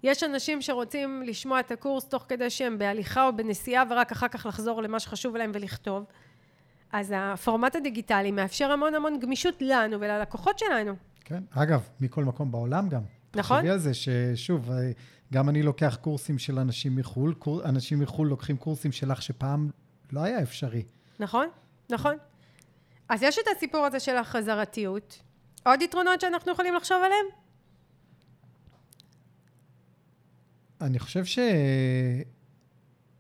[0.04, 4.46] יש אנשים שרוצים לשמוע את הקורס תוך כדי שהם בהליכה או בנסיעה ורק אחר כך
[4.46, 6.06] לחזור למה שחשוב להם ולכתוב.
[6.92, 10.94] אז הפורמט הדיגיטלי מאפשר המון המון גמישות לנו וללקוחות שלנו.
[11.26, 13.02] כן, אגב, מכל מקום בעולם גם.
[13.36, 13.58] נכון.
[13.58, 14.92] תחשבי על זה ששוב, אה,
[15.34, 17.64] גם אני לוקח קורסים של אנשים מחו"ל, קור...
[17.64, 19.70] אנשים מחו"ל לוקחים קורסים שלך שפעם
[20.12, 20.84] לא היה אפשרי.
[21.20, 21.48] נכון,
[21.90, 22.16] נכון.
[23.10, 25.22] אז יש את הסיפור הזה של החזרתיות.
[25.66, 27.26] עוד יתרונות שאנחנו יכולים לחשוב עליהם?
[30.82, 31.24] אני חושב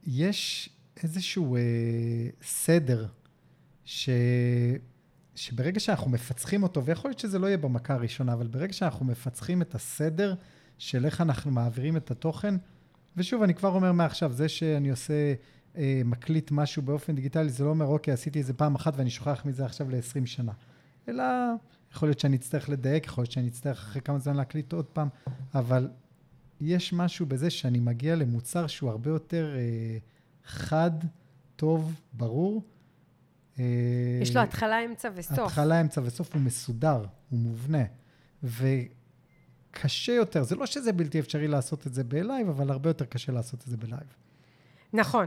[0.06, 0.70] שיש
[1.04, 1.62] איזשהו אה,
[2.42, 3.06] סדר
[3.86, 4.10] ש...
[5.36, 9.62] שברגע שאנחנו מפצחים אותו, ויכול להיות שזה לא יהיה במכה הראשונה, אבל ברגע שאנחנו מפצחים
[9.62, 10.36] את הסדר
[10.78, 12.56] של איך אנחנו מעבירים את התוכן,
[13.18, 15.34] ושוב, אני כבר אומר מעכשיו, זה שאני עושה
[15.78, 19.10] אה, מקליט משהו באופן דיגיטלי, זה לא אומר, אוקיי, עשיתי את זה פעם אחת ואני
[19.10, 20.52] שוכח מזה עכשיו ל-20 שנה.
[21.08, 21.24] אלא
[21.94, 25.08] יכול להיות שאני אצטרך לדייק, יכול להיות שאני אצטרך אחרי כמה זמן להקליט עוד פעם,
[25.56, 25.90] אבל
[26.62, 29.98] יש משהו בזה שאני מגיע למוצר שהוא הרבה יותר אה,
[30.46, 30.92] חד,
[31.56, 32.64] טוב, ברור.
[33.60, 33.64] אה,
[34.22, 35.40] יש לו התחלה, אמצע וסוף.
[35.40, 37.84] התחלה, אמצע וסוף, הוא מסודר, הוא מובנה.
[38.44, 43.06] וקשה יותר, זה לא שזה בלתי אפשרי לעשות את זה ב live, אבל הרבה יותר
[43.06, 44.16] קשה לעשות את זה ב live.
[44.94, 45.26] נכון,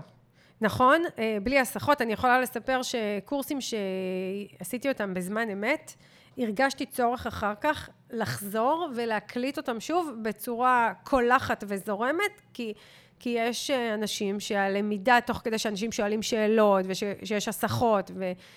[0.60, 5.94] נכון, אה, בלי הסחות, אני יכולה לספר שקורסים שעשיתי אותם בזמן אמת,
[6.38, 12.74] הרגשתי צורך אחר כך לחזור ולהקליט אותם שוב בצורה קולחת וזורמת, כי
[13.22, 18.10] כי יש אה, אנשים שהלמידה, תוך כדי שאנשים שואלים שאלות, ושיש הסחות,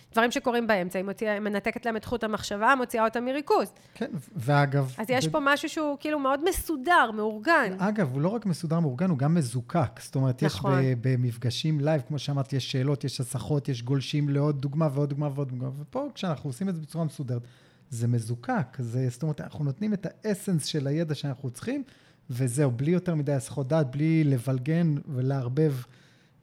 [0.09, 3.73] ודברים שקורים באמצע, היא מוציאה, מנתקת להם את חוט המחשבה, מוציאה אותם מריכוז.
[3.93, 4.95] כן, ואגב...
[4.97, 5.31] אז יש ו...
[5.31, 7.75] פה משהו שהוא כאילו מאוד מסודר, מאורגן.
[7.77, 9.99] אגב, הוא לא רק מסודר, מאורגן, הוא גם מזוקק.
[9.99, 10.79] זאת אומרת, נכון.
[10.79, 15.29] יש במפגשים live, כמו שאמרתי, יש שאלות, יש הסחות, יש גולשים לעוד דוגמה ועוד דוגמה
[15.35, 17.41] ועוד דוגמה, ופה, כשאנחנו עושים את זה בצורה מסודרת,
[17.89, 18.77] זה מזוקק.
[18.79, 21.83] זה, זאת אומרת, אנחנו נותנים את האסנס של הידע שאנחנו צריכים,
[22.29, 25.73] וזהו, בלי יותר מדי הסחות דעת, בלי לבלגן ולערבב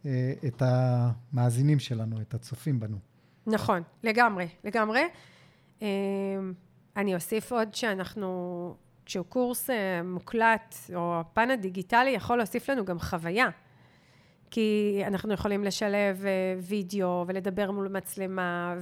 [0.06, 2.96] אה, את המאזינים שלנו, את הצופים בנו.
[3.46, 5.02] נכון, לגמרי, לגמרי.
[5.82, 5.88] אה,
[6.96, 8.74] אני אוסיף עוד שאנחנו,
[9.06, 13.48] כשהוא קורס אה, מוקלט, או הפן הדיגיטלי, יכול להוסיף לנו גם חוויה.
[14.52, 18.74] כי אנחנו יכולים לשלב אה, וידאו ולדבר מול מצלמה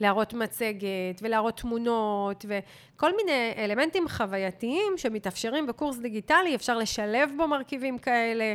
[0.00, 7.98] ולהראות מצגת ולהראות תמונות וכל מיני אלמנטים חווייתיים שמתאפשרים בקורס דיגיטלי, אפשר לשלב בו מרכיבים
[7.98, 8.54] כאלה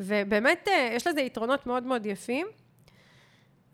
[0.00, 2.46] ובאמת אה, יש לזה יתרונות מאוד מאוד יפים.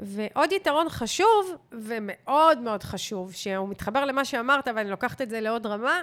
[0.01, 5.67] ועוד יתרון חשוב, ומאוד מאוד חשוב, שהוא מתחבר למה שאמרת ואני לוקחת את זה לעוד
[5.67, 6.03] רמה,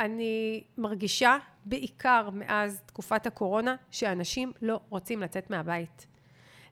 [0.00, 6.06] אני מרגישה בעיקר מאז תקופת הקורונה שאנשים לא רוצים לצאת מהבית.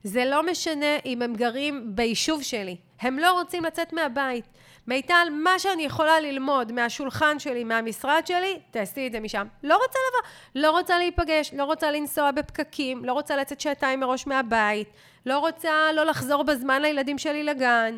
[0.03, 4.45] זה לא משנה אם הם גרים ביישוב שלי, הם לא רוצים לצאת מהבית.
[4.87, 9.47] מיטל, מה שאני יכולה ללמוד מהשולחן שלי, מהמשרד שלי, תעשי את זה משם.
[9.63, 14.27] לא רוצה לבוא, לא רוצה להיפגש, לא רוצה לנסוע בפקקים, לא רוצה לצאת שעתיים מראש
[14.27, 14.89] מהבית,
[15.25, 17.97] לא רוצה לא לחזור בזמן לילדים שלי לגן.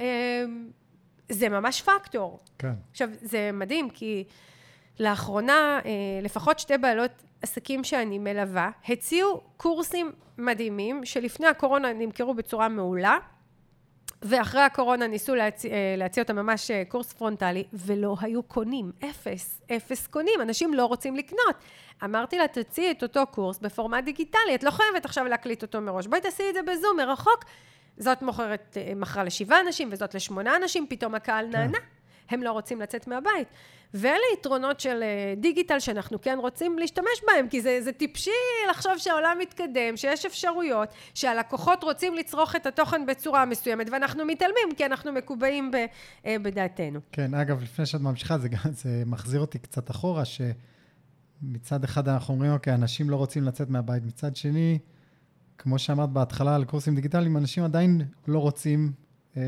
[0.00, 0.04] אמ,
[1.28, 2.38] זה ממש פקטור.
[2.58, 2.72] כן.
[2.90, 4.24] עכשיו, זה מדהים, כי
[5.00, 5.90] לאחרונה, אה,
[6.22, 7.10] לפחות שתי בעלות
[7.42, 13.18] עסקים שאני מלווה, הציעו קורסים מדהימים, שלפני הקורונה נמכרו בצורה מעולה,
[14.22, 19.60] ואחרי הקורונה ניסו להציע, אה, להציע אותם ממש אה, קורס פרונטלי, ולא היו קונים, אפס,
[19.76, 21.56] אפס קונים, אנשים לא רוצים לקנות.
[22.04, 26.06] אמרתי לה, תציעי את אותו קורס בפורמט דיגיטלי, את לא חייבת עכשיו להקליט אותו מראש,
[26.06, 27.44] בואי תעשי את זה בזום, מרחוק.
[27.98, 31.58] זאת מוכרת, מכרה לשבעה אנשים, וזאת לשמונה אנשים, פתאום הקהל כן.
[31.58, 31.78] נענה.
[32.30, 33.48] הם לא רוצים לצאת מהבית.
[33.94, 38.30] ואלה יתרונות של אה, דיגיטל שאנחנו כן רוצים להשתמש בהם, כי זה, זה טיפשי
[38.70, 44.86] לחשוב שהעולם מתקדם, שיש אפשרויות, שהלקוחות רוצים לצרוך את התוכן בצורה מסוימת, ואנחנו מתעלמים כי
[44.86, 45.76] אנחנו מקובעים ב,
[46.26, 47.00] אה, בדעתנו.
[47.12, 52.52] כן, אגב, לפני שאת ממשיכה, זה, זה מחזיר אותי קצת אחורה, שמצד אחד אנחנו אומרים,
[52.52, 54.78] אוקיי, אנשים לא רוצים לצאת מהבית, מצד שני,
[55.58, 58.92] כמו שאמרת בהתחלה על קורסים דיגיטליים, אנשים עדיין לא רוצים
[59.36, 59.42] אה,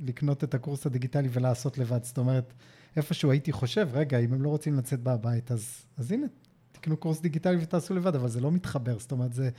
[0.00, 2.04] לקנות את הקורס הדיגיטלי ולעשות לבד.
[2.04, 2.52] זאת אומרת,
[2.96, 6.26] איפשהו הייתי חושב, רגע, אם הם לא רוצים לצאת מהבית, אז, אז הנה,
[6.72, 9.50] תקנו קורס דיגיטלי ותעשו לבד, אבל זה לא מתחבר, זאת אומרת, זה,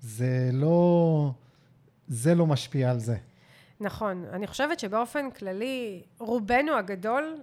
[0.00, 1.30] זה לא,
[2.08, 3.16] זה לא משפיע על זה.
[3.80, 4.24] נכון.
[4.32, 7.36] אני חושבת שבאופן כללי, רובנו הגדול,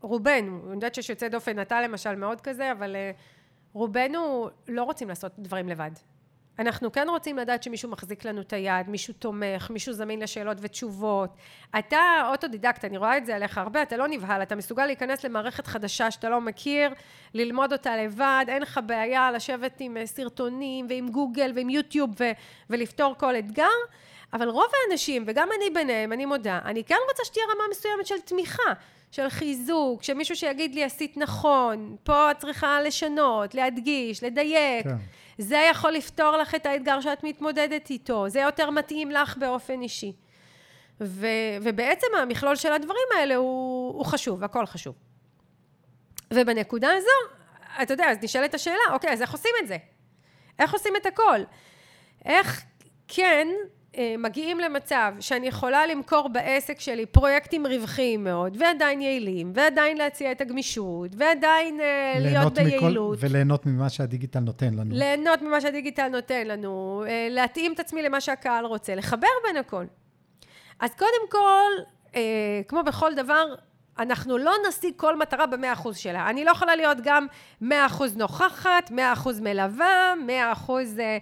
[0.00, 3.10] רובנו, אני יודעת שיש יוצא דופן, אתה למשל מאוד כזה, אבל אה,
[3.72, 5.90] רובנו לא רוצים לעשות דברים לבד.
[6.58, 11.30] אנחנו כן רוצים לדעת שמישהו מחזיק לנו את היד, מישהו תומך, מישהו זמין לשאלות ותשובות.
[11.78, 15.66] אתה אוטודידקט, אני רואה את זה עליך הרבה, אתה לא נבהל, אתה מסוגל להיכנס למערכת
[15.66, 16.90] חדשה שאתה לא מכיר,
[17.34, 22.32] ללמוד אותה לבד, אין לך בעיה לשבת עם אה, סרטונים ועם גוגל ועם יוטיוב ו-
[22.70, 23.64] ולפתור כל אתגר.
[24.32, 28.20] אבל רוב האנשים, וגם אני ביניהם, אני מודה, אני כן רוצה שתהיה רמה מסוימת של
[28.20, 28.72] תמיכה,
[29.10, 34.84] של חיזוק, שמישהו שיגיד לי עשית נכון, פה את צריכה לשנות, להדגיש, לדייק.
[34.84, 34.96] כן.
[35.38, 40.12] זה יכול לפתור לך את האתגר שאת מתמודדת איתו, זה יותר מתאים לך באופן אישי.
[41.00, 41.26] ו,
[41.62, 44.94] ובעצם המכלול של הדברים האלה הוא, הוא חשוב, הכל חשוב.
[46.32, 47.34] ובנקודה הזו,
[47.82, 49.76] אתה יודע, אז נשאלת השאלה, אוקיי, אז איך עושים את זה?
[50.58, 51.40] איך עושים את הכל?
[52.24, 52.64] איך
[53.08, 53.48] כן
[54.18, 60.40] מגיעים למצב שאני יכולה למכור בעסק שלי פרויקטים רווחיים מאוד, ועדיין יעילים, ועדיין להציע את
[60.40, 63.18] הגמישות, ועדיין אה, להיות ביעילות.
[63.18, 64.94] מכל, וליהנות ממה שהדיגיטל נותן לנו.
[64.94, 69.84] ליהנות ממה שהדיגיטל נותן לנו, אה, להתאים את עצמי למה שהקהל רוצה, לחבר בין הכל.
[70.80, 71.70] אז קודם כל,
[72.68, 73.54] כמו בכל דבר,
[73.98, 76.30] אנחנו לא נשיג כל מטרה במאה אחוז שלה.
[76.30, 77.26] אני לא יכולה להיות גם
[77.60, 81.18] מאה אחוז נוכחת, מאה אחוז מלווה, מאה אחוז אה, אה,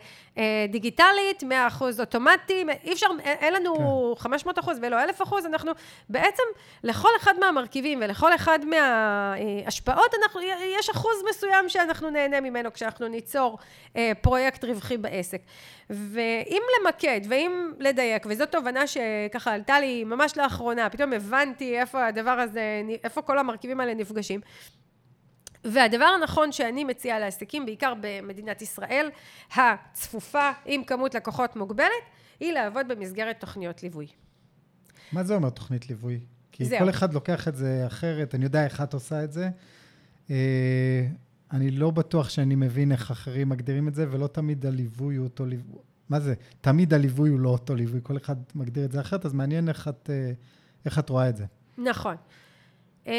[0.69, 3.75] דיגיטלית, מאה אחוז אוטומטי, אי אפשר, אין לנו
[4.17, 4.23] כן.
[4.23, 5.73] 500 אחוז ולא אלף אחוז, אנחנו
[6.09, 6.43] בעצם
[6.85, 10.41] לכל אחד מהמרכיבים ולכל אחד מההשפעות, אנחנו,
[10.79, 13.59] יש אחוז מסוים שאנחנו נהנה ממנו כשאנחנו ניצור
[13.97, 15.41] אה, פרויקט רווחי בעסק.
[15.91, 22.31] ואם למקד ואם לדייק, וזאת תובנה שככה עלתה לי ממש לאחרונה, פתאום הבנתי איפה הדבר
[22.31, 24.41] הזה, איפה כל המרכיבים האלה נפגשים.
[25.73, 29.09] והדבר הנכון שאני מציעה לעסקים, בעיקר במדינת ישראל,
[29.55, 31.91] הצפופה עם כמות לקוחות מוגבלת,
[32.41, 34.07] היא לעבוד במסגרת תוכניות ליווי.
[35.13, 36.21] מה זה אומר תוכנית ליווי?
[36.53, 36.79] כי זהו.
[36.79, 39.49] כל אחד לוקח את זה אחרת, אני יודע איך את עושה את זה.
[40.31, 41.07] אה,
[41.53, 45.47] אני לא בטוח שאני מבין איך אחרים מגדירים את זה, ולא תמיד הליווי הוא אותו
[45.47, 45.79] ליווי.
[46.09, 46.35] מה זה?
[46.61, 49.89] תמיד הליווי הוא לא אותו ליווי, כל אחד מגדיר את זה אחרת, אז מעניין איך
[49.89, 50.33] את, אה,
[50.85, 51.45] איך את רואה את זה.
[51.79, 52.17] נכון.
[53.07, 53.13] אה,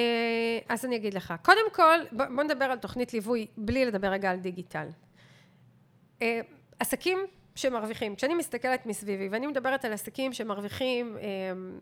[0.69, 1.33] אז אני אגיד לך.
[1.41, 4.87] קודם כל, בוא נדבר על תוכנית ליווי בלי לדבר רגע על דיגיטל.
[6.21, 6.39] אה,
[6.79, 7.19] עסקים
[7.55, 11.17] שמרוויחים, כשאני מסתכלת מסביבי ואני מדברת על עסקים שמרוויחים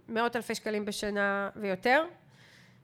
[0.08, 2.06] מאות אלפי שקלים בשנה ויותר,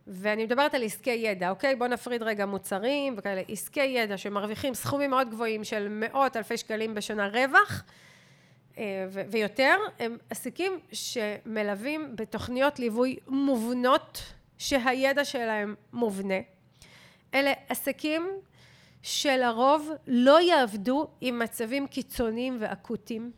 [0.07, 1.75] ואני מדברת על עסקי ידע, אוקיי?
[1.75, 3.41] בואו נפריד רגע מוצרים וכאלה.
[3.47, 7.84] עסקי ידע שמרוויחים סכומים מאוד גבוהים של מאות אלפי שקלים בשנה רווח
[8.77, 14.23] אה, ויותר, הם עסקים שמלווים בתוכניות ליווי מובנות
[14.62, 16.39] שהידע שלהם מובנה.
[17.34, 18.28] אלה עסקים
[19.02, 23.32] שלרוב לא יעבדו עם מצבים קיצוניים ואקוטיים.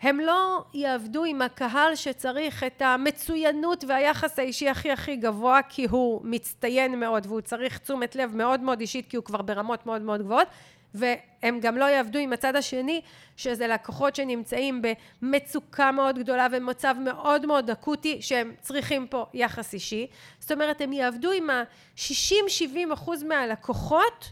[0.00, 6.20] הם לא יעבדו עם הקהל שצריך את המצוינות והיחס האישי הכי הכי גבוה כי הוא
[6.24, 10.22] מצטיין מאוד והוא צריך תשומת לב מאוד מאוד אישית כי הוא כבר ברמות מאוד מאוד
[10.22, 10.48] גבוהות
[10.94, 13.00] והם גם לא יעבדו עם הצד השני
[13.36, 14.82] שזה לקוחות שנמצאים
[15.22, 20.06] במצוקה מאוד גדולה ומצב מאוד מאוד אקוטי שהם צריכים פה יחס אישי.
[20.38, 24.30] זאת אומרת הם יעבדו עם ה-60-70 אחוז מהלקוחות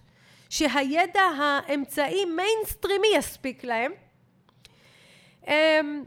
[0.50, 3.92] שהידע האמצעי מיינסטרימי יספיק להם.
[5.46, 6.04] אמ,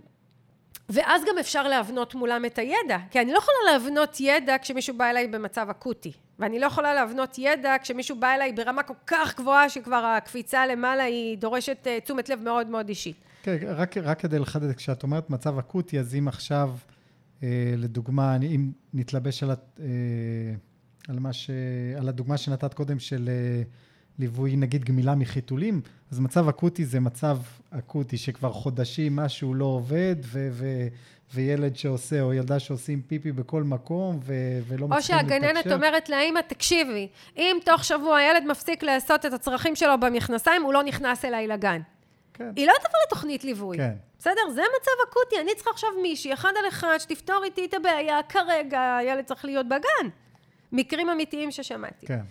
[0.89, 5.09] ואז גם אפשר להבנות מולם את הידע, כי אני לא יכולה להבנות ידע כשמישהו בא
[5.09, 9.69] אליי במצב אקוטי, ואני לא יכולה להבנות ידע כשמישהו בא אליי ברמה כל כך גבוהה
[9.69, 13.15] שכבר הקפיצה למעלה היא דורשת uh, תשומת לב מאוד מאוד אישית.
[13.43, 16.71] כן, רק, רק כדי לחדד, כשאת אומרת מצב אקוטי, אז אם עכשיו,
[17.43, 19.85] אה, לדוגמה, אני, אם נתלבש על, אה,
[21.07, 21.49] על, ש,
[21.97, 23.29] על הדוגמה שנתת קודם של...
[23.29, 23.63] אה,
[24.19, 27.37] ליווי נגיד גמילה מחיתולים, אז מצב אקוטי זה מצב
[27.71, 30.87] אקוטי שכבר חודשים משהו לא עובד, ו- ו-
[31.33, 35.35] וילד שעושה, או ילדה שעושים פיפי בכל מקום, ו- ולא מצליחים לתקשר.
[35.35, 40.63] או שהגננת אומרת לאמא, תקשיבי, אם תוך שבוע הילד מפסיק לעשות את הצרכים שלו במכנסיים,
[40.63, 41.81] הוא לא נכנס אליי לגן.
[42.33, 42.51] כן.
[42.55, 43.77] היא לא תבוא לתוכנית ליווי.
[43.77, 43.93] כן.
[44.19, 44.41] בסדר?
[44.53, 48.97] זה מצב אקוטי, אני צריכה עכשיו מישהי, אחד על אחד, שתפתור איתי את הבעיה, כרגע
[48.97, 50.09] הילד צריך להיות בגן.
[50.71, 52.05] מקרים אמיתיים ששמעתי.
[52.05, 52.21] כן.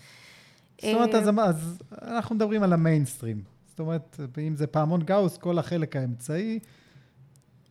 [0.83, 3.43] זאת אומרת, אז, אה, אז אנחנו מדברים על המיינסטרים.
[3.69, 6.59] זאת אומרת, אם זה פעמון גאוס, כל החלק האמצעי,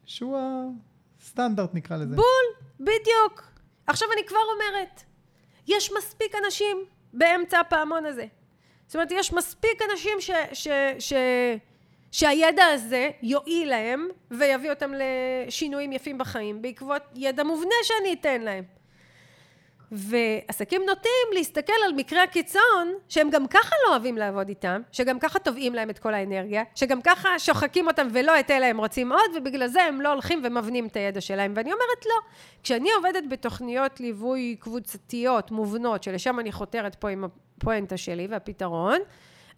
[0.06, 0.38] שהוא
[1.28, 2.16] הסטנדרט נקרא לזה.
[2.16, 3.44] בול, בדיוק.
[3.88, 5.02] עכשיו אני כבר אומרת,
[5.68, 6.78] יש מספיק אנשים
[7.14, 8.26] באמצע הפעמון הזה.
[8.88, 10.68] זאת אומרת, יש מספיק אנשים ש, ש,
[11.00, 11.14] ש,
[12.12, 18.64] שהידע הזה יועיל להם ויביא אותם לשינויים יפים בחיים בעקבות ידע מובנה שאני אתן להם.
[19.92, 25.40] ועסקים נוטים להסתכל על מקרי הקיצון שהם גם ככה לא אוהבים לעבוד איתם, שגם ככה
[25.40, 29.32] תובעים להם את כל האנרגיה, שגם ככה שוחקים אותם ולא את אלה הם רוצים עוד,
[29.36, 31.54] ובגלל זה הם לא הולכים ומבנים את הידע שלהם.
[31.56, 32.16] ואני אומרת לא.
[32.64, 39.00] כשאני עובדת בתוכניות ליווי קבוצתיות מובנות, שלשם אני חותרת פה עם הפואנטה שלי והפתרון,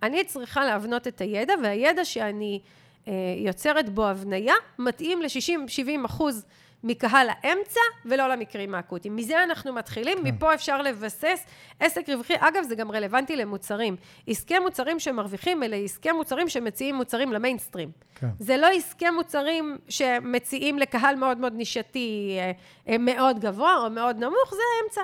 [0.03, 2.59] אני צריכה להבנות את הידע, והידע שאני
[3.07, 6.45] אה, יוצרת בו הבניה מתאים ל-60-70 אחוז
[6.83, 9.15] מקהל האמצע ולא למקרים האקוטיים.
[9.15, 10.23] מזה אנחנו מתחילים, כן.
[10.23, 11.45] מפה אפשר לבסס
[11.79, 12.33] עסק רווחי.
[12.39, 13.95] אגב, זה גם רלוונטי למוצרים.
[14.27, 17.91] עסקי מוצרים שמרוויחים אלה עסקי מוצרים שמציעים מוצרים למיינסטרים.
[18.15, 18.27] כן.
[18.39, 22.51] זה לא עסקי מוצרים שמציעים לקהל מאוד מאוד נישתי אה,
[22.87, 25.01] אה, מאוד גבוה או מאוד נמוך, זה האמצע.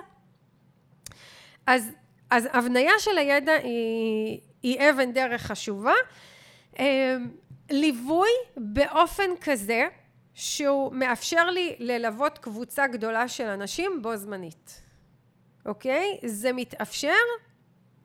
[1.67, 1.91] אז,
[2.29, 5.93] אז הבניה של הידע היא, היא אבן דרך חשובה.
[6.79, 7.15] אה,
[7.69, 9.87] ליווי באופן כזה
[10.35, 14.81] שהוא מאפשר לי ללוות קבוצה גדולה של אנשים בו זמנית,
[15.65, 16.19] אוקיי?
[16.25, 17.13] זה מתאפשר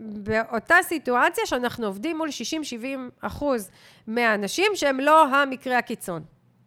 [0.00, 2.82] באותה סיטואציה שאנחנו עובדים מול 60-70
[3.20, 3.70] אחוז
[4.06, 6.24] מהאנשים שהם לא המקרה הקיצון,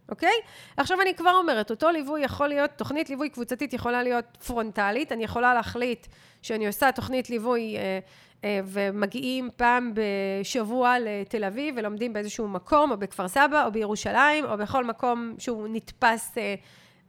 [0.09, 0.33] אוקיי?
[0.77, 5.23] עכשיו אני כבר אומרת, אותו ליווי יכול להיות, תוכנית ליווי קבוצתית יכולה להיות פרונטלית, אני
[5.23, 6.07] יכולה להחליט
[6.41, 7.99] שאני עושה תוכנית ליווי אה,
[8.43, 14.57] אה, ומגיעים פעם בשבוע לתל אביב ולומדים באיזשהו מקום, או בכפר סבא, או בירושלים, או
[14.57, 16.55] בכל מקום שהוא נתפס אה,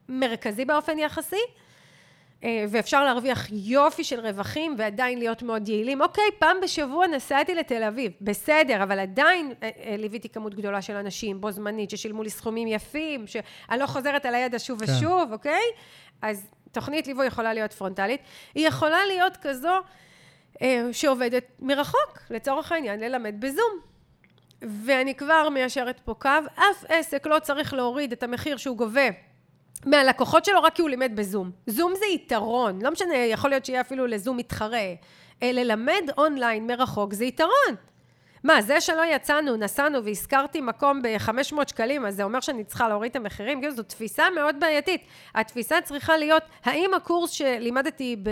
[0.09, 1.43] מרכזי באופן יחסי.
[2.45, 6.01] אה, ואפשר להרוויח יופי של רווחים ועדיין להיות מאוד יעילים.
[6.01, 9.53] אוקיי, פעם בשבוע נסעתי לתל אביב, בסדר, אבל עדיין
[9.99, 14.35] ליוויתי כמות גדולה של אנשים בו זמנית, ששילמו לי סכומים יפים, שאני לא חוזרת על
[14.35, 14.93] הידע שוב כן.
[14.93, 15.63] ושוב, אוקיי?
[16.23, 18.21] אז תוכנית ליווי יכולה להיות פרונטלית.
[18.55, 19.81] היא יכולה להיות כזו
[20.63, 23.81] אה, שעובדת מרחוק, לצורך העניין, ללמד בזום.
[24.63, 29.09] ואני כבר מיישרת פה קו, אף עסק לא צריך להוריד את המחיר שהוא גובה
[29.87, 31.51] מהלקוחות שלו רק כי הוא לימד בזום.
[31.67, 34.95] זום זה יתרון, לא משנה, יכול להיות שיהיה אפילו לזום מתחרה.
[35.43, 37.75] ללמד אונליין מרחוק זה יתרון.
[38.45, 43.11] מה, זה שלא יצאנו, נסענו והשכרתי מקום ב-500 שקלים, אז זה אומר שאני צריכה להוריד
[43.11, 43.61] את המחירים?
[43.61, 45.07] כאילו, זו תפיסה מאוד בעייתית.
[45.35, 48.29] התפיסה צריכה להיות, האם הקורס שלימדתי ב,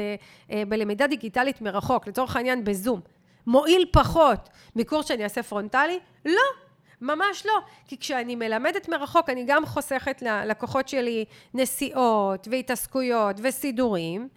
[0.51, 3.01] אה, בלמידה דיגיטלית מרחוק, לצורך העניין בזום,
[3.47, 5.99] מועיל פחות מקורס שאני אעשה פרונטלי?
[6.25, 6.72] לא.
[7.03, 14.29] ממש לא, כי כשאני מלמדת מרחוק אני גם חוסכת ללקוחות שלי נסיעות והתעסקויות וסידורים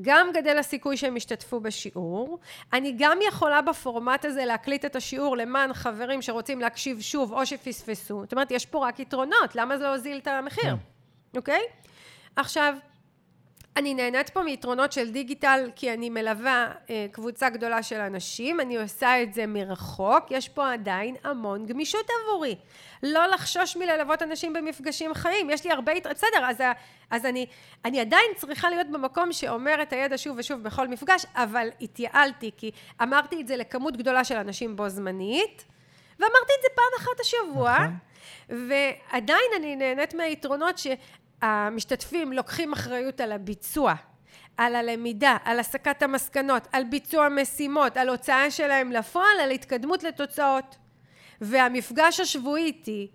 [0.00, 2.38] גם גדל הסיכוי שהם ישתתפו בשיעור.
[2.72, 8.20] אני גם יכולה בפורמט הזה להקליט את השיעור למען חברים שרוצים להקשיב שוב או שפספסו.
[8.22, 10.64] זאת אומרת, יש פה רק יתרונות, למה זה לא הוזיל את המחיר?
[10.64, 10.74] כן.
[11.36, 11.60] אוקיי?
[12.36, 12.74] עכשיו,
[13.76, 18.76] אני נהנית פה מיתרונות של דיגיטל כי אני מלווה אה, קבוצה גדולה של אנשים, אני
[18.76, 22.56] עושה את זה מרחוק, יש פה עדיין המון גמישות עבורי.
[23.02, 26.56] לא לחשוש מללוות אנשים במפגשים חיים, יש לי הרבה, בסדר, אז,
[27.10, 27.46] אז אני,
[27.84, 32.70] אני עדיין צריכה להיות במקום שאומר את הידע שוב ושוב בכל מפגש, אבל התייעלתי כי
[33.02, 35.64] אמרתי את זה לכמות גדולה של אנשים בו זמנית,
[36.18, 38.12] ואמרתי את זה פעם אחת השבוע, נכון.
[38.68, 40.86] ועדיין אני נהנית מהיתרונות ש...
[41.42, 43.94] המשתתפים לוקחים אחריות על הביצוע,
[44.56, 50.76] על הלמידה, על הסקת המסקנות, על ביצוע משימות, על הוצאה שלהם לפועל, על התקדמות לתוצאות.
[51.40, 53.10] והמפגש השבועי איתי,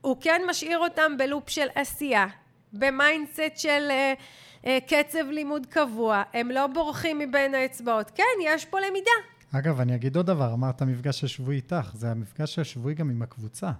[0.00, 2.26] הוא כן משאיר אותם ב loop של עשייה,
[2.72, 8.10] ב mindset של אה, אה, קצב לימוד קבוע, הם לא בורחים מבין האצבעות.
[8.10, 9.10] כן, יש פה למידה.
[9.52, 13.70] אגב, אני אגיד עוד דבר, אמרת המפגש השבועי איתך, זה המפגש השבועי גם עם הקבוצה.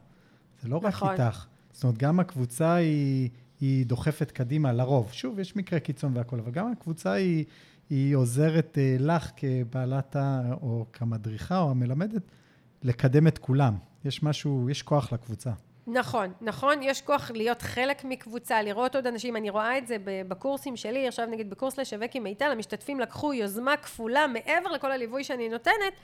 [0.62, 1.08] זה לא נכון.
[1.08, 1.46] רק איתך.
[1.72, 3.30] זאת אומרת, גם הקבוצה היא,
[3.60, 5.12] היא דוחפת קדימה לרוב.
[5.12, 7.44] שוב, יש מקרה קיצון והכול, אבל גם הקבוצה היא,
[7.90, 10.42] היא עוזרת אה, לך כבעלת ה...
[10.62, 12.22] או כמדריכה או המלמדת,
[12.82, 13.74] לקדם את כולם.
[14.04, 15.50] יש משהו, יש כוח לקבוצה.
[15.86, 20.76] נכון, נכון, יש כוח להיות חלק מקבוצה, לראות עוד אנשים, אני רואה את זה בקורסים
[20.76, 25.48] שלי, עכשיו נגיד בקורס לשווק עם מיטל, המשתתפים לקחו יוזמה כפולה מעבר לכל הליווי שאני
[25.48, 25.94] נותנת,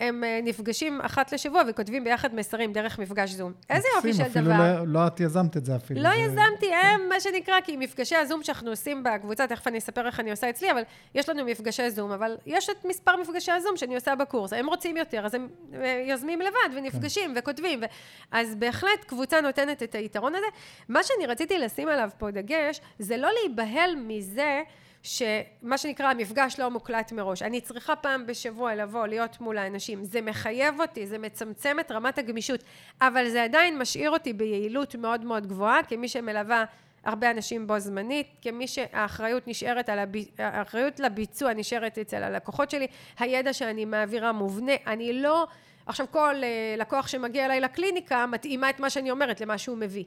[0.00, 3.52] הם אה, נפגשים אחת לשבוע וכותבים ביחד מסרים דרך מפגש זום.
[3.70, 4.54] איזה יופי של אפילו דבר.
[4.54, 6.02] אפילו לא, לא את יזמת את זה אפילו.
[6.02, 6.16] לא זה...
[6.16, 10.30] יזמתי, הם מה שנקרא, כי מפגשי הזום שאנחנו עושים בקבוצה, תכף אני אספר איך אני
[10.30, 10.82] עושה אצלי, אבל
[11.14, 14.52] יש לנו מפגשי זום, אבל יש את מספר מפגשי הזום שאני עושה בקורס.
[14.52, 17.40] הם רוצים יותר, אז הם אה, יוזמים לבד ונפגשים כן.
[17.40, 17.80] וכותבים.
[17.82, 17.84] ו...
[18.30, 20.46] אז בהחלט קבוצה נותנת את היתרון הזה.
[20.88, 24.62] מה שאני רציתי לשים עליו פה דגש, זה לא להיבהל מזה
[25.02, 27.42] שמה שנקרא המפגש לא מוקלט מראש.
[27.42, 30.04] אני צריכה פעם בשבוע לבוא, להיות מול האנשים.
[30.04, 32.64] זה מחייב אותי, זה מצמצם את רמת הגמישות,
[33.00, 36.64] אבל זה עדיין משאיר אותי ביעילות מאוד מאוד גבוהה, כמי שמלווה
[37.04, 40.16] הרבה אנשים בו זמנית, כמי שהאחריות נשארת על הב...
[40.38, 42.86] האחריות לביצוע נשארת אצל הלקוחות שלי,
[43.18, 45.46] הידע שאני מעבירה מובנה, אני לא...
[45.86, 50.04] עכשיו כל uh, לקוח שמגיע אליי לקליניקה מתאימה את מה שאני אומרת למה שהוא מביא.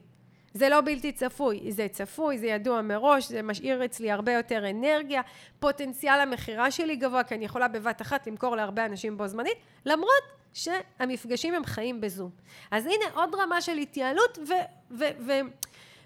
[0.56, 5.22] זה לא בלתי צפוי, זה צפוי, זה ידוע מראש, זה משאיר אצלי הרבה יותר אנרגיה,
[5.58, 10.22] פוטנציאל המכירה שלי גבוה, כי אני יכולה בבת אחת למכור להרבה אנשים בו זמנית, למרות
[10.52, 12.30] שהמפגשים הם חיים בזום.
[12.70, 14.52] אז הנה עוד רמה של התייעלות, ו,
[14.90, 15.32] ו, ו,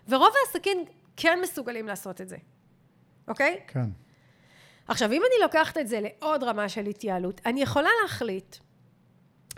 [0.09, 0.85] ורוב העסקים
[1.17, 2.37] כן מסוגלים לעשות את זה,
[3.29, 3.61] אוקיי?
[3.67, 3.89] כן.
[4.89, 8.57] עכשיו, אם אני לוקחת את זה לעוד רמה של התייעלות, אני יכולה להחליט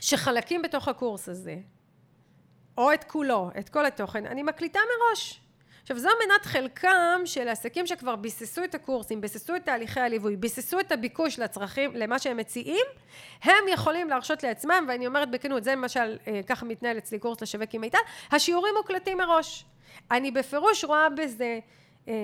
[0.01, 1.57] שחלקים בתוך הקורס הזה,
[2.79, 5.43] או את כולו, את כל התוכן, אני מקליטה מראש.
[5.83, 10.81] עכשיו זו מנת חלקם של עסקים שכבר ביססו את הקורסים, ביססו את תהליכי הליווי, ביססו
[10.81, 12.87] את הביקוש לצרכים, למה שהם מציעים,
[13.43, 17.75] הם יכולים להרשות לעצמם, ואני אומרת בכנות, זה למשל, אה, ככה מתנהל אצלי קורס לשווק
[17.75, 17.99] עם מיטל,
[18.31, 19.65] השיעורים מוקלטים מראש.
[20.11, 21.59] אני בפירוש רואה בזה
[22.09, 22.15] אה,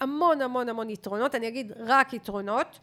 [0.00, 2.78] המון המון המון יתרונות, אני אגיד רק יתרונות,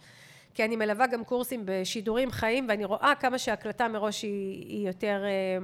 [0.53, 5.24] כי אני מלווה גם קורסים בשידורים חיים, ואני רואה כמה שהקלטה מראש היא, היא יותר...
[5.26, 5.57] אה,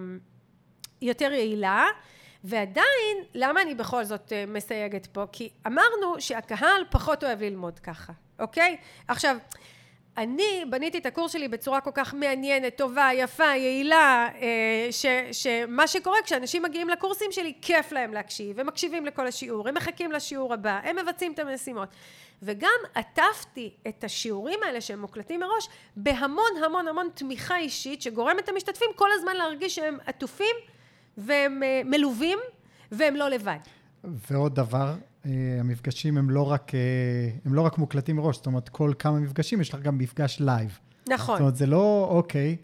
[1.01, 1.85] יותר יעילה,
[2.43, 5.23] ועדיין, למה אני בכל זאת אה, מסייגת פה?
[5.31, 8.77] כי אמרנו שהקהל פחות אוהב ללמוד ככה, אוקיי?
[9.07, 9.37] עכשיו,
[10.17, 15.87] אני בניתי את הקורס שלי בצורה כל כך מעניינת, טובה, יפה, יעילה, אה, ש, שמה
[15.87, 20.53] שקורה כשאנשים מגיעים לקורסים שלי, כיף להם להקשיב, הם מקשיבים לכל השיעור, הם מחכים לשיעור
[20.53, 21.89] הבא, הם מבצעים את המשימות.
[22.43, 28.89] וגם עטפתי את השיעורים האלה שהם מוקלטים מראש בהמון המון המון תמיכה אישית שגורמת למשתתפים
[28.95, 30.55] כל הזמן להרגיש שהם עטופים
[31.17, 32.39] והם אה, מלווים,
[32.91, 33.57] והם לא לבד.
[34.03, 34.95] ועוד דבר,
[35.25, 36.79] אה, המפגשים הם לא רק, אה,
[37.45, 40.79] הם לא רק מוקלטים מראש, זאת אומרת, כל כמה מפגשים יש לך גם מפגש live.
[41.09, 41.35] נכון.
[41.35, 42.55] זאת אומרת, זה לא, אוקיי,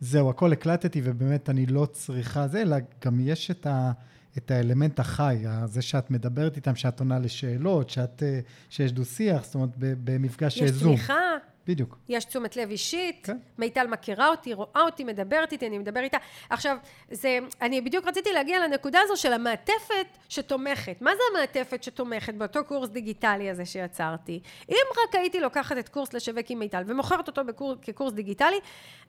[0.00, 3.92] זהו, הכל הקלטתי ובאמת אני לא צריכה זה, אלא גם יש את, ה,
[4.36, 8.22] את האלמנט החי, זה שאת מדברת איתם, שאת עונה לשאלות, שאת,
[8.68, 10.92] שיש דו-שיח, זאת אומרת, במפגש יש זום.
[10.92, 11.20] יש תמיכה.
[11.66, 11.98] בדיוק.
[12.08, 13.38] יש תשומת לב אישית, כן.
[13.58, 16.18] מיטל מכירה אותי, רואה אותי, מדברת איתי, אני מדבר איתה.
[16.50, 16.76] עכשיו,
[17.10, 20.96] זה, אני בדיוק רציתי להגיע לנקודה הזו של המעטפת שתומכת.
[21.00, 24.40] מה זה המעטפת שתומכת באותו קורס דיגיטלי הזה שיצרתי?
[24.68, 28.60] אם רק הייתי לוקחת את קורס לשווק עם מיטל ומוכרת אותו בקור, כקורס דיגיטלי,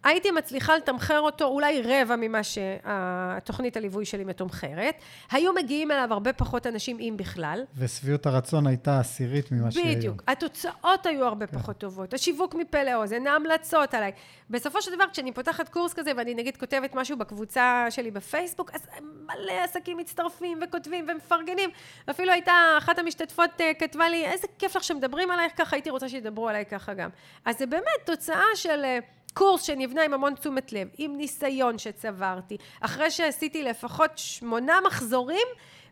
[0.03, 4.95] הייתי מצליחה לתמחר אותו אולי רבע ממה שהתוכנית הליווי שלי מתומחרת.
[5.32, 7.64] היו מגיעים אליו הרבה פחות אנשים, אם בכלל.
[7.78, 9.95] ושביעות הרצון הייתה עשירית ממה שהיום.
[9.95, 10.24] בדיוק.
[10.28, 11.58] התוצאות היו הרבה כן.
[11.60, 12.14] פחות טובות.
[12.14, 14.11] השיווק שיווק מפה לאוזן, ההמלצות עליי.
[14.49, 18.87] בסופו של דבר, כשאני פותחת קורס כזה, ואני נגיד כותבת משהו בקבוצה שלי בפייסבוק, אז
[19.01, 21.69] מלא עסקים מצטרפים וכותבים ומפרגנים.
[22.09, 26.09] אפילו הייתה אחת המשתתפות uh, כתבה לי, איזה כיף לך שמדברים עלייך ככה, הייתי רוצה
[26.09, 27.09] שידברו עליי ככה גם.
[27.45, 28.83] אז זה באמת תוצאה של...
[28.83, 35.47] Uh, קורס שנבנה עם המון תשומת לב, עם ניסיון שצברתי, אחרי שעשיתי לפחות שמונה מחזורים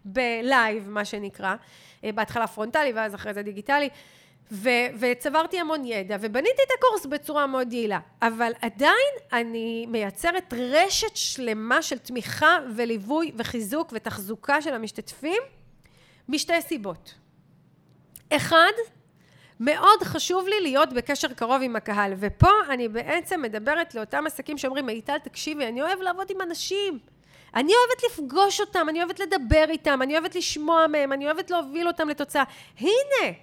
[0.06, 1.56] ב live, מה שנקרא,
[2.04, 3.90] אה, בהתחלה פרונטלי ואז אחרי זה דיגיטלי,
[4.52, 4.70] ו-
[5.00, 8.00] וצברתי המון ידע, ובניתי את הקורס בצורה מאוד יעילה.
[8.22, 15.42] אבל עדיין אני מייצרת רשת שלמה של תמיכה וליווי וחיזוק ותחזוקה של המשתתפים,
[16.30, 17.14] משתי סיבות.
[18.30, 18.72] אחד,
[19.60, 24.86] מאוד חשוב לי להיות בקשר קרוב עם הקהל, ופה אני בעצם מדברת לאותם עסקים שאומרים,
[24.86, 27.00] מיטל, תקשיבי, אני אוהב לעבוד עם אנשים.
[27.56, 31.88] אני אוהבת לפגוש אותם, אני אוהבת לדבר איתם, אני אוהבת לשמוע מהם, אני אוהבת להוביל
[31.88, 32.44] אותם לתוצאה.
[32.80, 33.34] הנה,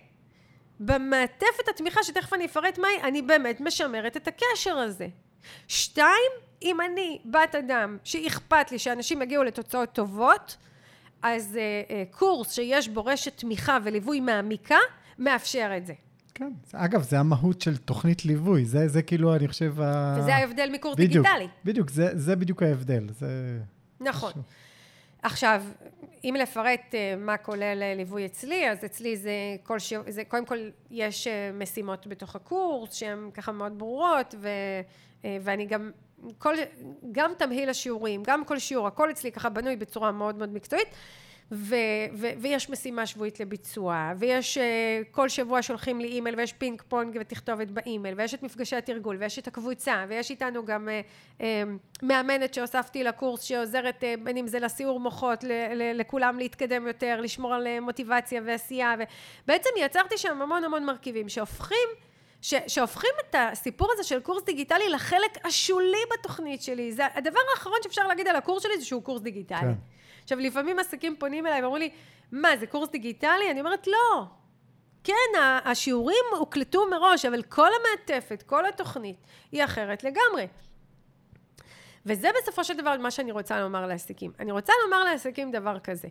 [0.81, 5.09] במעטפת התמיכה, שתכף אני אפרט מהי, אני באמת משמרת את הקשר הזה.
[5.69, 10.57] שתיים, אם אני בת אדם שאכפת לי שאנשים יגיעו לתוצאות טובות,
[11.23, 14.79] אז uh, uh, קורס שיש בו רשת תמיכה וליווי מעמיקה,
[15.19, 15.95] מאפשר את זה.
[16.35, 16.53] כן.
[16.73, 18.65] אגב, זה המהות של תוכנית ליווי.
[18.65, 19.73] זה, זה כאילו, אני חושב...
[20.19, 21.49] וזה ההבדל מקורס דיגיטלי.
[21.65, 23.07] בדיוק, זה, זה בדיוק ההבדל.
[23.11, 23.59] זה...
[24.01, 24.33] נכון.
[25.23, 25.63] עכשיו,
[26.25, 29.93] אם לפרט uh, מה כולל uh, ליווי אצלי, אז אצלי זה כל ש...
[30.09, 30.59] זה קודם כל
[30.91, 34.49] יש uh, משימות בתוך הקורס שהן ככה מאוד ברורות ו...
[35.41, 35.91] ואני גם
[36.39, 36.55] כל,
[37.13, 40.89] גם תמהיל השיעורים, גם כל שיעור, הכל אצלי ככה בנוי בצורה מאוד מאוד מקצועית
[41.53, 41.75] ו,
[42.13, 44.61] ו, ויש משימה שבועית לביצוע, ויש uh,
[45.11, 49.39] כל שבוע שולחים לי אימייל, ויש פינג פונג ותכתובת באימייל, ויש את מפגשי התרגול, ויש
[49.39, 51.43] את הקבוצה, ויש איתנו גם uh, uh,
[52.03, 57.21] מאמנת שהוספתי לקורס שעוזרת uh, בין אם זה לסיעור מוחות, ל, ל, לכולם להתקדם יותר,
[57.21, 58.95] לשמור על מוטיבציה ועשייה,
[59.45, 61.89] ובעצם יצרתי שם המון המון מרכיבים שהופכים
[62.43, 66.93] ש, שהופכים את הסיפור הזה של קורס דיגיטלי לחלק השולי בתוכנית שלי.
[66.93, 69.61] זה הדבר האחרון שאפשר להגיד על הקורס שלי זה שהוא קורס דיגיטלי.
[69.61, 69.73] כן.
[70.33, 71.91] עכשיו, לפעמים עסקים פונים אליי ואומרים לי,
[72.33, 73.51] מה, זה קורס דיגיטלי?
[73.51, 74.25] אני אומרת, לא.
[75.05, 79.17] כן, השיעורים הוקלטו מראש, אבל כל המעטפת, כל התוכנית,
[79.53, 80.47] היא אחרת לגמרי.
[82.07, 84.33] וזה בסופו של דבר מה שאני רוצה לומר לעסקים.
[84.41, 86.09] אני רוצה לומר לעסקים דבר כזה.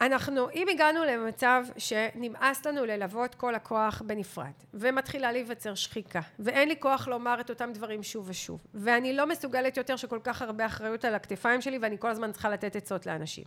[0.00, 6.76] אנחנו, אם הגענו למצב שנמאס לנו ללוות כל הכוח בנפרד, ומתחילה להיווצר שחיקה, ואין לי
[6.80, 11.04] כוח לומר את אותם דברים שוב ושוב, ואני לא מסוגלת יותר שכל כך הרבה אחריות
[11.04, 13.44] על הכתפיים שלי, ואני כל הזמן צריכה לתת עצות לאנשים.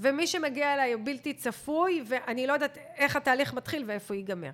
[0.00, 4.50] ומי שמגיע אליי הוא בלתי צפוי, ואני לא יודעת איך התהליך מתחיל ואיפה הוא ייגמר.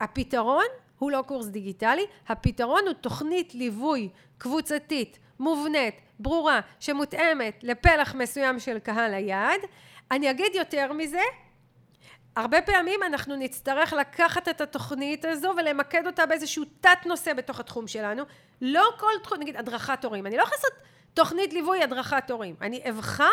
[0.00, 0.64] הפתרון
[0.98, 4.08] הוא לא קורס דיגיטלי, הפתרון הוא תוכנית ליווי
[4.38, 9.60] קבוצתית, מובנית, ברורה, שמותאמת לפלח מסוים של קהל היעד,
[10.10, 11.22] אני אגיד יותר מזה,
[12.36, 17.88] הרבה פעמים אנחנו נצטרך לקחת את התוכנית הזו ולמקד אותה באיזשהו תת נושא בתוך התחום
[17.88, 18.22] שלנו.
[18.60, 20.72] לא כל תחום, נגיד הדרכת הורים, אני לא יכולה לעשות
[21.14, 22.54] תוכנית ליווי הדרכת הורים.
[22.60, 23.24] אני אבחר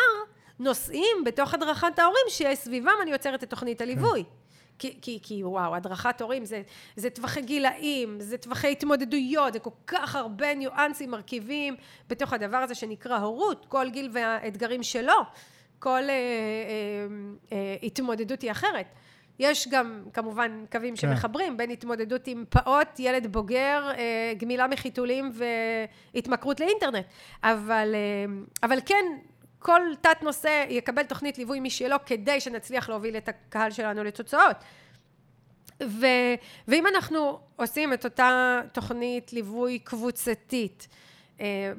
[0.58, 4.24] נושאים בתוך הדרכת ההורים שסביבם אני יוצרת את תוכנית הליווי.
[4.24, 4.30] כן.
[4.78, 6.62] כי, כי, כי וואו, הדרכת הורים זה,
[6.96, 11.76] זה טווחי גילאים, זה טווחי התמודדויות, זה כל כך הרבה ניואנסים, מרכיבים
[12.08, 15.14] בתוך הדבר הזה שנקרא הורות, כל גיל והאתגרים שלו.
[15.78, 16.14] כל אה, אה,
[17.52, 18.86] אה, התמודדות היא אחרת.
[19.38, 21.00] יש גם כמובן קווים כן.
[21.00, 25.32] שמחברים בין התמודדות עם פעוט, ילד בוגר, אה, גמילה מחיתולים
[26.14, 27.06] והתמכרות לאינטרנט.
[27.42, 29.04] אבל, אה, אבל כן,
[29.58, 34.56] כל תת נושא יקבל תוכנית ליווי משלו כדי שנצליח להוביל את הקהל שלנו לתוצאות.
[35.82, 36.06] ו,
[36.68, 40.88] ואם אנחנו עושים את אותה תוכנית ליווי קבוצתית,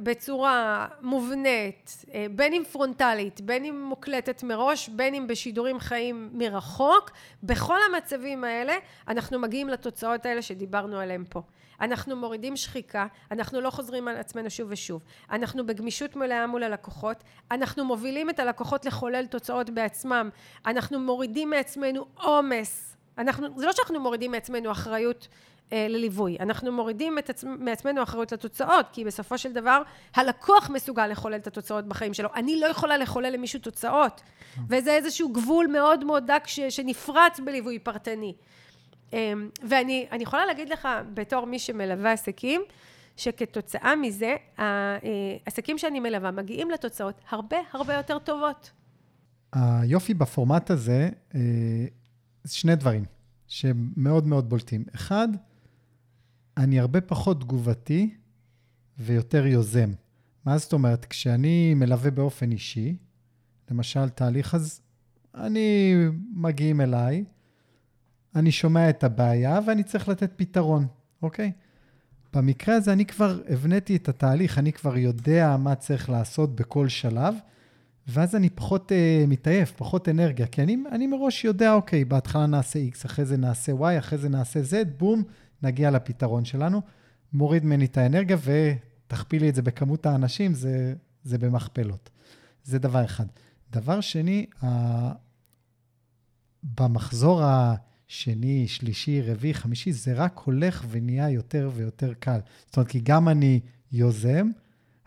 [0.03, 7.12] בצורה מובנית, אה, בין אם פרונטלית, בין אם מוקלטת מראש, בין אם בשידורים חיים מרחוק,
[7.43, 8.74] בכל המצבים האלה
[9.07, 11.41] אנחנו מגיעים לתוצאות האלה שדיברנו עליהן פה.
[11.82, 17.24] אנחנו מורידים שחיקה, אנחנו לא חוזרים על עצמנו שוב ושוב, אנחנו בגמישות מלאה מול הלקוחות,
[17.51, 20.30] אנחנו מובילים את הלקוחות לחולל תוצאות בעצמם,
[20.66, 25.34] אנחנו מורידים מעצמנו עומס, אנחנו, זה לא שאנחנו מורידים מעצמנו אחריות אה,
[25.72, 26.38] לליווי.
[26.39, 27.43] אנחנו מורידים עצ...
[27.43, 29.82] מעצמנו אחריות לתוצאות, כי בסופו של דבר
[30.15, 32.30] הלקוח מסוגל לחולל את התוצאות בחיים שלו.
[32.36, 34.22] אני לא יכולה לחולל למישהו תוצאות,
[34.70, 36.59] וזה איזשהו גבול מאוד מאוד דק ש...
[36.59, 38.34] שנפרץ בליווי פרטני.
[39.13, 39.34] אה,
[39.70, 42.61] ואני יכולה להגיד לך, בתור מי שמלווה עסקים,
[43.17, 48.72] שכתוצאה מזה, העסקים אה, שאני מלווה מגיעים לתוצאות הרבה הרבה יותר טובות.
[49.53, 51.09] היופי בפורמט הזה,
[52.43, 53.05] זה שני דברים
[53.47, 54.84] שמאוד מאוד בולטים.
[54.95, 55.28] אחד,
[56.58, 58.16] אני הרבה פחות תגובתי
[58.97, 59.91] ויותר יוזם.
[60.45, 61.06] מה זאת אומרת?
[61.06, 62.97] כשאני מלווה באופן אישי,
[63.72, 64.82] למשל תהליך, אז
[65.36, 65.93] אני,
[66.34, 67.24] מגיעים אליי,
[68.36, 70.88] אני שומע את הבעיה ואני צריך לתת פתרון,
[71.22, 71.52] אוקיי?
[72.34, 77.36] במקרה הזה אני כבר הבניתי את התהליך, אני כבר יודע מה צריך לעשות בכל שלב,
[78.08, 82.80] ואז אני פחות uh, מתעייף, פחות אנרגיה, כי אני, אני מראש יודע, אוקיי, בהתחלה נעשה
[82.93, 85.24] X, אחרי זה נעשה Y, אחרי זה נעשה Z, בום,
[85.64, 86.82] נגיע לפתרון שלנו.
[87.34, 90.93] מוריד ממני את האנרגיה ותכפילי את זה בכמות האנשים, זה,
[91.24, 92.10] זה במכפלות.
[92.64, 93.26] זה דבר אחד.
[93.72, 95.12] דבר שני, ה...
[96.64, 97.41] במחזור
[98.07, 102.39] שני, שלישי, רביעי, חמישי, זה רק הולך ונהיה יותר ויותר קל.
[102.66, 103.60] זאת אומרת, כי גם אני
[103.91, 104.49] יוזם,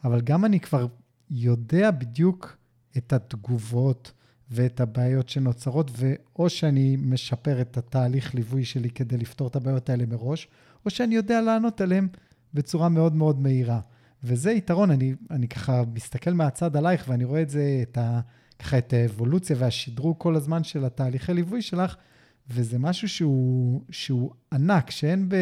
[0.04, 0.86] אבל גם אני כבר
[1.30, 2.56] יודע בדיוק
[2.96, 4.12] את התגובות
[4.52, 10.06] ואת הבעיות שנוצרות, ואו שאני משפר את התהליך ליווי שלי כדי לפתור את הבעיות האלה
[10.06, 10.48] מראש,
[10.84, 12.08] או שאני יודע לענות עליהן
[12.54, 13.80] בצורה מאוד מאוד מהירה.
[14.24, 18.20] וזה יתרון, אני, אני ככה מסתכל מהצד עלייך ואני רואה את זה, את ה,
[18.58, 21.96] ככה את האבולוציה והשדרוג כל הזמן של התהליכי ליווי שלך,
[22.50, 25.36] וזה משהו שהוא, שהוא ענק, שאין ב,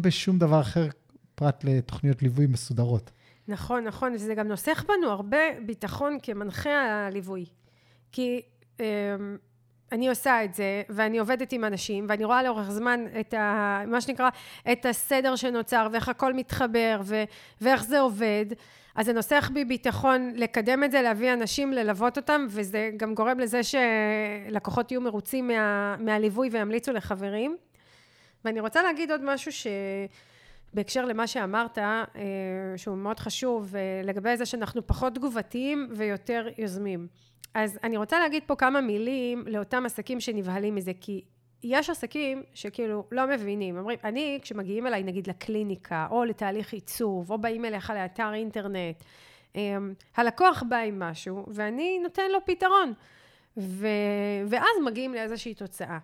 [0.00, 0.88] בשום דבר אחר
[1.34, 3.10] פרט לתוכניות ליווי מסודרות.
[3.48, 7.44] נכון, נכון, וזה גם נוסח בנו הרבה ביטחון כמנחה הליווי.
[8.12, 8.42] כי
[8.80, 8.86] אה,
[9.92, 13.82] אני עושה את זה, ואני עובדת עם אנשים, ואני רואה לאורך זמן את ה...
[13.86, 14.28] מה שנקרא,
[14.72, 17.24] את הסדר שנוצר, ואיך הכל מתחבר, ו,
[17.60, 18.46] ואיך זה עובד.
[18.94, 23.40] אז זה נוסח בי ביטחון לקדם את זה, להביא אנשים, ללוות אותם, וזה גם גורם
[23.40, 27.56] לזה שלקוחות יהיו מרוצים מה, מהליווי וימליצו לחברים.
[28.44, 29.66] ואני רוצה להגיד עוד משהו ש...
[30.74, 32.04] בהקשר למה שאמרת, אה,
[32.76, 37.06] שהוא מאוד חשוב, אה, לגבי זה שאנחנו פחות תגובתיים ויותר יוזמים.
[37.54, 41.22] אז אני רוצה להגיד פה כמה מילים לאותם עסקים שנבהלים מזה, כי
[41.62, 47.38] יש עסקים שכאילו לא מבינים, אומרים, אני, כשמגיעים אליי נגיד לקליניקה, או לתהליך עיצוב, או
[47.38, 49.04] באים אליך לאתר אינטרנט,
[49.54, 52.92] אמ, הלקוח בא עם משהו, ואני נותן לו פתרון.
[53.56, 53.86] ו...
[54.48, 55.98] ואז מגיעים לאיזושהי תוצאה.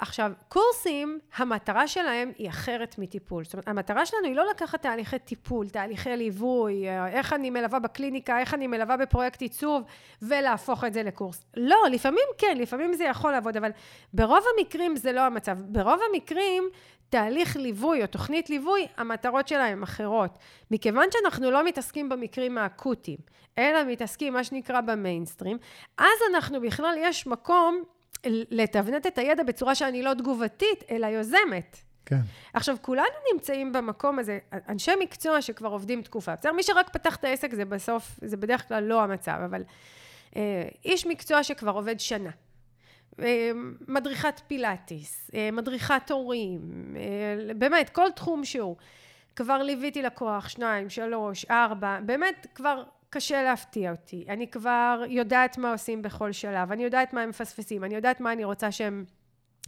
[0.00, 3.44] עכשיו, קורסים, המטרה שלהם היא אחרת מטיפול.
[3.44, 8.38] זאת אומרת, המטרה שלנו היא לא לקחת תהליכי טיפול, תהליכי ליווי, איך אני מלווה בקליניקה,
[8.38, 9.82] איך אני מלווה בפרויקט עיצוב,
[10.22, 11.44] ולהפוך את זה לקורס.
[11.56, 13.70] לא, לפעמים כן, לפעמים זה יכול לעבוד, אבל
[14.14, 15.58] ברוב המקרים זה לא המצב.
[15.60, 16.64] ברוב המקרים,
[17.08, 20.38] תהליך ליווי או תוכנית ליווי, המטרות שלהם אחרות.
[20.70, 23.18] מכיוון שאנחנו לא מתעסקים במקרים האקוטיים,
[23.58, 25.58] אלא מתעסקים, מה שנקרא, במיינסטרים,
[25.98, 27.82] אז אנחנו בכלל, יש מקום
[28.26, 31.76] לתבנת את הידע בצורה שאני לא תגובתית, אלא יוזמת.
[32.06, 32.20] כן.
[32.52, 36.36] עכשיו, כולנו נמצאים במקום הזה, אנשי מקצוע שכבר עובדים תקופה.
[36.36, 39.62] בסדר, מי שרק פתח את העסק זה בסוף, זה בדרך כלל לא המצב, אבל
[40.36, 42.30] אה, איש מקצוע שכבר עובד שנה.
[43.22, 43.50] אה,
[43.88, 46.60] מדריכת פילאטיס, אה, מדריכת הורים,
[46.96, 48.76] אה, באמת, כל תחום שהוא.
[49.36, 54.24] כבר ליוויתי לקוח, שניים, שלוש, ארבע, באמת כבר קשה להפתיע אותי.
[54.28, 58.32] אני כבר יודעת מה עושים בכל שלב, אני יודעת מה הם מפספסים, אני יודעת מה
[58.32, 59.04] אני רוצה שהם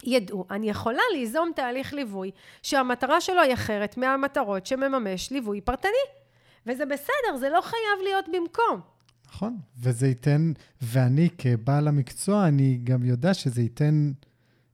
[0.05, 0.47] ידעו.
[0.51, 2.30] אני יכולה ליזום תהליך ליווי
[2.62, 5.93] שהמטרה שלו היא אחרת מהמטרות שמממש ליווי פרטני.
[6.66, 8.80] וזה בסדר, זה לא חייב להיות במקום.
[9.28, 14.12] נכון, וזה ייתן, ואני כבעל המקצוע, אני גם יודע שזה ייתן,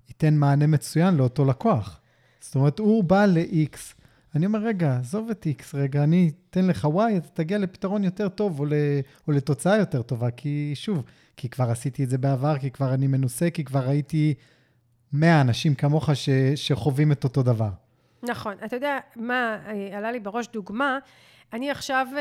[0.08, 2.00] ייתן מענה מצוין לאותו לקוח.
[2.40, 3.97] זאת אומרת, הוא בא ל-X,
[4.38, 8.28] אני אומר, רגע, עזוב את X, רגע, אני אתן לך Y, אתה תגיע לפתרון יותר
[8.28, 8.72] טוב או, ל,
[9.28, 11.02] או לתוצאה יותר טובה, כי שוב,
[11.36, 14.34] כי כבר עשיתי את זה בעבר, כי כבר אני מנוסה, כי כבר ראיתי
[15.12, 17.70] 100 אנשים כמוך ש, שחווים את אותו דבר.
[18.22, 18.54] נכון.
[18.64, 20.98] אתה יודע מה אה, עלה לי בראש דוגמה?
[21.52, 22.16] אני עכשיו uh,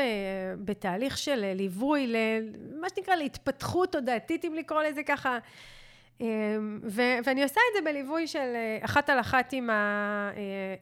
[0.64, 2.06] בתהליך של ליווי,
[2.76, 5.38] למה שנקרא להתפתחות תודעתית, אם לקרוא לזה ככה.
[6.20, 10.30] אמ, ו- ואני עושה את זה בליווי של אה, אחת על אחת עם אה,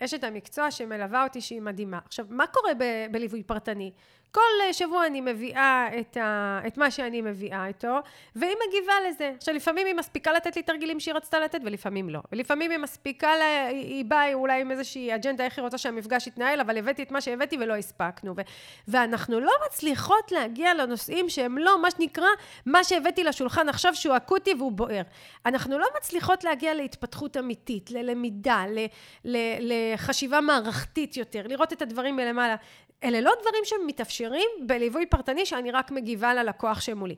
[0.05, 1.99] אשת המקצוע שמלווה אותי שהיא מדהימה.
[2.05, 3.93] עכשיו, מה קורה ב- בליווי פרטני?
[4.33, 7.99] כל שבוע אני מביאה את, ה, את מה שאני מביאה איתו,
[8.37, 9.33] והיא מגיבה לזה.
[9.37, 12.21] עכשיו, לפעמים היא מספיקה לתת לי תרגילים שהיא רצתה לתת, ולפעמים לא.
[12.33, 16.61] ולפעמים היא מספיקה, לה, היא באה אולי עם איזושהי אג'נדה, איך היא רוצה שהמפגש יתנהל,
[16.61, 18.35] אבל הבאתי את מה שהבאתי ולא הספקנו.
[18.37, 18.41] ו,
[18.89, 22.29] ואנחנו לא מצליחות להגיע לנושאים שהם לא, מה שנקרא,
[22.67, 25.03] מה שהבאתי לשולחן עכשיו שהוא אקוטי והוא בוער.
[25.47, 28.87] אנחנו לא מצליחות להגיע להתפתחות אמיתית, ללמידה, ל,
[29.25, 32.57] ל, לחשיבה מערכתית יותר, לראות את הדברים מלמעלה.
[33.05, 34.16] אלה לא דברים שמתאפשרים
[34.61, 37.15] בליווי פרטני שאני רק מגיבה ללקוח שמולי.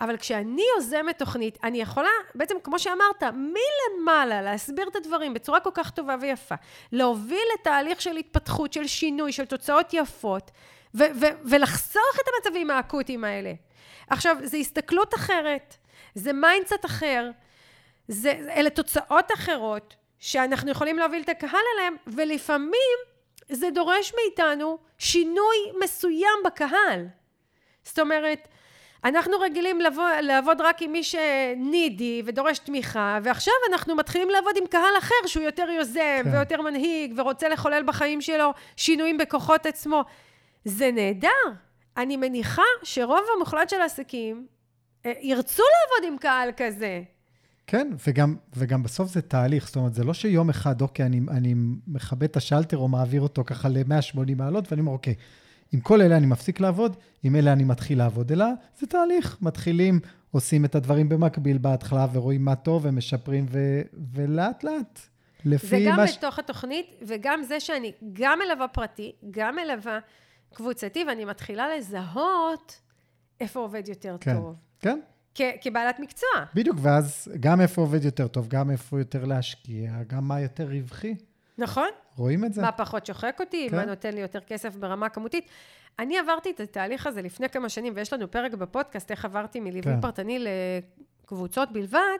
[0.00, 5.70] אבל כשאני יוזמת תוכנית, אני יכולה, בעצם כמו שאמרת, מלמעלה להסביר את הדברים בצורה כל
[5.74, 6.54] כך טובה ויפה,
[6.92, 10.50] להוביל לתהליך של התפתחות, של שינוי, של תוצאות יפות,
[10.94, 13.52] ו- ו- ולחסוך את המצבים האקוטיים האלה.
[14.10, 15.76] עכשיו, זו הסתכלות אחרת,
[16.14, 17.30] זה mindset אחר,
[18.08, 23.09] זה, אלה תוצאות אחרות, שאנחנו יכולים להוביל את הקהל אליהם, ולפעמים
[23.50, 27.06] זה דורש מאיתנו שינוי מסוים בקהל.
[27.84, 28.48] זאת אומרת,
[29.04, 34.66] אנחנו רגילים לבוא, לעבוד רק עם מי שנידי ודורש תמיכה, ועכשיו אנחנו מתחילים לעבוד עם
[34.66, 36.30] קהל אחר שהוא יותר יוזם כן.
[36.32, 40.04] ויותר מנהיג ורוצה לחולל בחיים שלו שינויים בכוחות עצמו.
[40.64, 41.28] זה נהדר.
[41.96, 44.46] אני מניחה שרוב המוחלט של העסקים
[45.06, 47.02] אה, ירצו לעבוד עם קהל כזה.
[47.70, 51.54] כן, וגם, וגם בסוף זה תהליך, זאת אומרת, זה לא שיום אחד, אוקיי, אני, אני
[51.86, 55.14] מכבה את השלטר או מעביר אותו ככה ל-180 מעלות, ואני אומר, אוקיי,
[55.72, 58.46] עם כל אלה אני מפסיק לעבוד, עם אלה אני מתחיל לעבוד, אלא
[58.78, 59.36] זה תהליך.
[59.42, 60.00] מתחילים,
[60.30, 63.80] עושים את הדברים במקביל בהתחלה, ורואים מה טוב, ומשפרים, ו...
[64.12, 65.00] ולאט לאט.
[65.44, 69.98] לפי זה גם מה בתוך התוכנית, וגם זה שאני גם מלווה פרטי, גם מלווה
[70.54, 72.80] קבוצתי, ואני מתחילה לזהות
[73.40, 74.34] איפה עובד יותר כן.
[74.34, 74.54] טוב.
[74.80, 75.00] כן,
[75.34, 76.28] כ- כבעלת מקצוע.
[76.54, 81.14] בדיוק, ואז גם איפה עובד יותר טוב, גם איפה יותר להשקיע, גם מה יותר רווחי.
[81.58, 81.88] נכון?
[82.16, 82.62] רואים את זה?
[82.62, 83.76] מה פחות שוחק אותי, כן.
[83.76, 85.44] מה נותן לי יותר כסף ברמה כמותית.
[85.98, 89.82] אני עברתי את התהליך הזה לפני כמה שנים, ויש לנו פרק בפודקאסט, איך עברתי מליווי
[89.94, 90.00] כן.
[90.00, 90.44] פרטני
[91.24, 92.18] לקבוצות בלבד.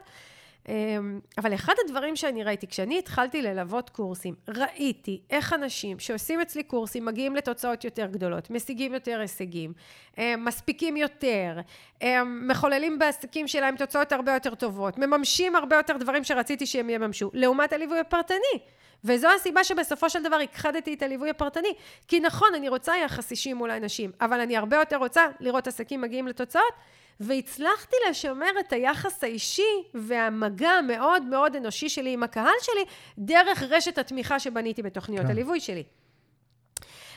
[0.70, 6.62] אמ, אבל אחד הדברים שאני ראיתי, כשאני התחלתי ללוות קורסים, ראיתי איך אנשים שעושים אצלי
[6.62, 9.72] קורסים מגיעים לתוצאות יותר גדולות, משיגים יותר הישגים,
[10.16, 11.60] הם מספיקים יותר,
[12.00, 17.30] הם מחוללים בעסקים שלהם תוצאות הרבה יותר טובות, מממשים הרבה יותר דברים שרציתי שהם יממשו,
[17.34, 18.58] לעומת הליווי הפרטני.
[19.04, 21.74] וזו הסיבה שבסופו של דבר הכחדתי את הליווי הפרטני.
[22.08, 26.00] כי נכון, אני רוצה יחס אישי מול האנשים, אבל אני הרבה יותר רוצה לראות עסקים
[26.00, 26.72] מגיעים לתוצאות,
[27.20, 32.84] והצלחתי לשמר את היחס האישי והמגע המאוד מאוד אנושי שלי עם הקהל שלי,
[33.18, 35.30] דרך רשת התמיכה שבניתי בתוכניות כן.
[35.30, 35.84] הליווי שלי.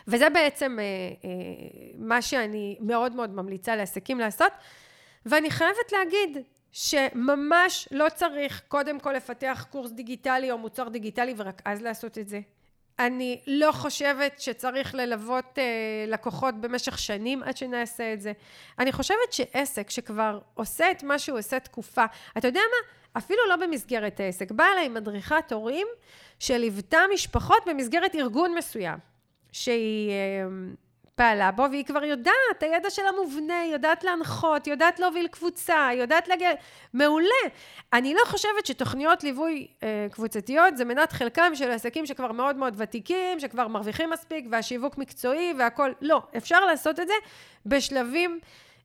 [0.08, 1.30] וזה בעצם אה, אה,
[1.98, 4.52] מה שאני מאוד מאוד ממליצה לעסקים לעשות.
[5.26, 6.38] ואני חייבת להגיד
[6.74, 12.28] שממש לא צריך קודם כל לפתח קורס דיגיטלי או מוצר דיגיטלי ורק אז לעשות את
[12.28, 12.40] זה.
[13.00, 15.64] אני לא חושבת שצריך ללוות אה,
[16.08, 18.32] לקוחות במשך שנים עד שנעשה את זה.
[18.80, 22.06] אני חושבת שעסק שכבר עושה את מה שהוא עושה תקופה,
[22.38, 23.20] אתה יודע מה?
[23.20, 24.52] אפילו לא במסגרת העסק.
[24.52, 25.88] באה אליי מדריכת הורים
[26.40, 29.00] שליוותה משפחות במסגרת ארגון מסוים,
[29.52, 30.46] שהיא אה,
[31.16, 36.28] פעלה בו, והיא כבר יודעת, הידע שלה מובנה, היא יודעת להנחות, יודעת להוביל קבוצה, יודעת
[36.28, 36.52] להגיע...
[36.94, 37.44] מעולה.
[37.94, 42.74] אני לא חושבת שתוכניות ליווי אה, קבוצתיות זה מנת חלקם של עסקים שכבר מאוד מאוד
[42.78, 45.94] ותיקים, שכבר מרוויחים מספיק, והשיווק מקצועי והכול.
[46.02, 47.14] לא, אפשר לעשות את זה
[47.66, 48.40] בשלבים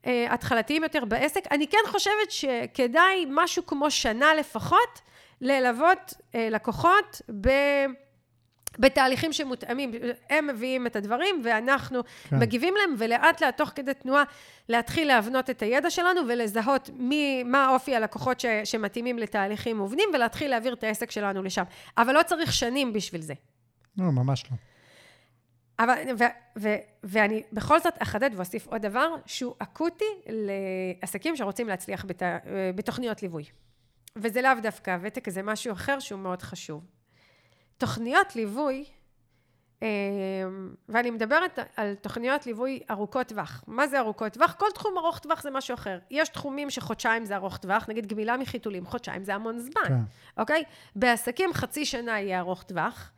[0.06, 1.40] אה, התחלתיים יותר בעסק.
[1.50, 5.00] אני כן חושבת שכדאי משהו כמו שנה לפחות
[5.40, 7.48] ללוות אה, לקוחות ב...
[8.78, 9.92] בתהליכים שמותאמים,
[10.30, 12.38] הם מביאים את הדברים ואנחנו כן.
[12.38, 14.24] מגיבים להם ולאט לאט תוך כדי תנועה
[14.68, 20.50] להתחיל להבנות את הידע שלנו ולזהות מי, מה אופי הלקוחות ש, שמתאימים לתהליכים מובנים ולהתחיל
[20.50, 21.62] להעביר את העסק שלנו לשם.
[21.98, 23.34] אבל לא צריך שנים בשביל זה.
[23.96, 24.56] לא, ממש לא.
[25.78, 26.24] אבל, ו,
[26.58, 26.74] ו,
[27.04, 32.22] ואני בכל זאת אחדד ואוסיף עוד דבר שהוא אקוטי לעסקים שרוצים להצליח בת,
[32.74, 33.44] בתוכניות ליווי.
[34.16, 36.97] וזה לאו דווקא ותק, זה משהו אחר שהוא מאוד חשוב.
[37.78, 38.84] תוכניות ליווי,
[39.82, 39.88] אה,
[40.88, 43.64] ואני מדברת על תוכניות ליווי ארוכות טווח.
[43.66, 44.54] מה זה ארוכות טווח?
[44.58, 45.98] כל תחום ארוך טווח זה משהו אחר.
[46.10, 50.00] יש תחומים שחודשיים זה ארוך טווח, נגיד גמילה מחיתולים, חודשיים זה המון זמן, כן.
[50.38, 50.64] אוקיי?
[50.96, 53.10] בעסקים חצי שנה יהיה ארוך טווח.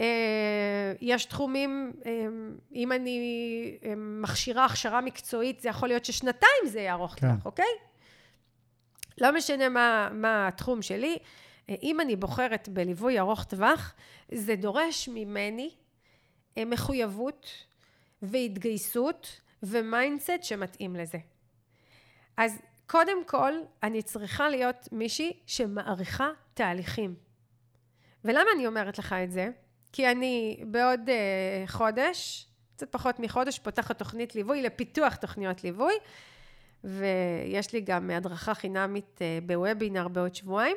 [0.00, 2.12] אה, יש תחומים, אה,
[2.74, 3.18] אם אני
[3.84, 7.20] אה, מכשירה הכשרה מקצועית, זה יכול להיות ששנתיים זה יהיה ארוך כן.
[7.20, 7.72] טווח, אוקיי?
[9.20, 11.18] לא משנה מה, מה התחום שלי,
[11.82, 13.94] אם אני בוחרת בליווי ארוך טווח,
[14.32, 15.70] זה דורש ממני
[16.58, 17.46] אה, מחויבות
[18.22, 21.18] והתגייסות ו mindset שמתאים לזה.
[22.36, 23.52] אז קודם כל,
[23.82, 27.14] אני צריכה להיות מישהי שמעריכה תהליכים.
[28.24, 29.50] ולמה אני אומרת לך את זה?
[29.92, 32.46] כי אני בעוד uh, חודש,
[32.76, 35.94] קצת פחות מחודש, פותחת תוכנית ליווי לפיתוח תוכניות ליווי,
[36.84, 40.76] ויש לי גם הדרכה חינמית uh, בוובינר בעוד שבועיים.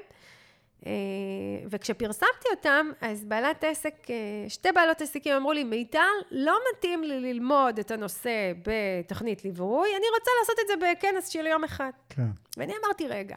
[0.83, 0.85] Uh,
[1.69, 4.09] וכשפרסמתי אותם, אז בעלת עסק, uh,
[4.49, 5.99] שתי בעלות עסקים אמרו לי, מיטל,
[6.31, 11.45] לא מתאים לי ללמוד את הנושא בתוכנית ליווי, אני רוצה לעשות את זה בכנס של
[11.45, 11.91] יום אחד.
[12.09, 12.27] כן.
[12.57, 13.35] ואני אמרתי, רגע,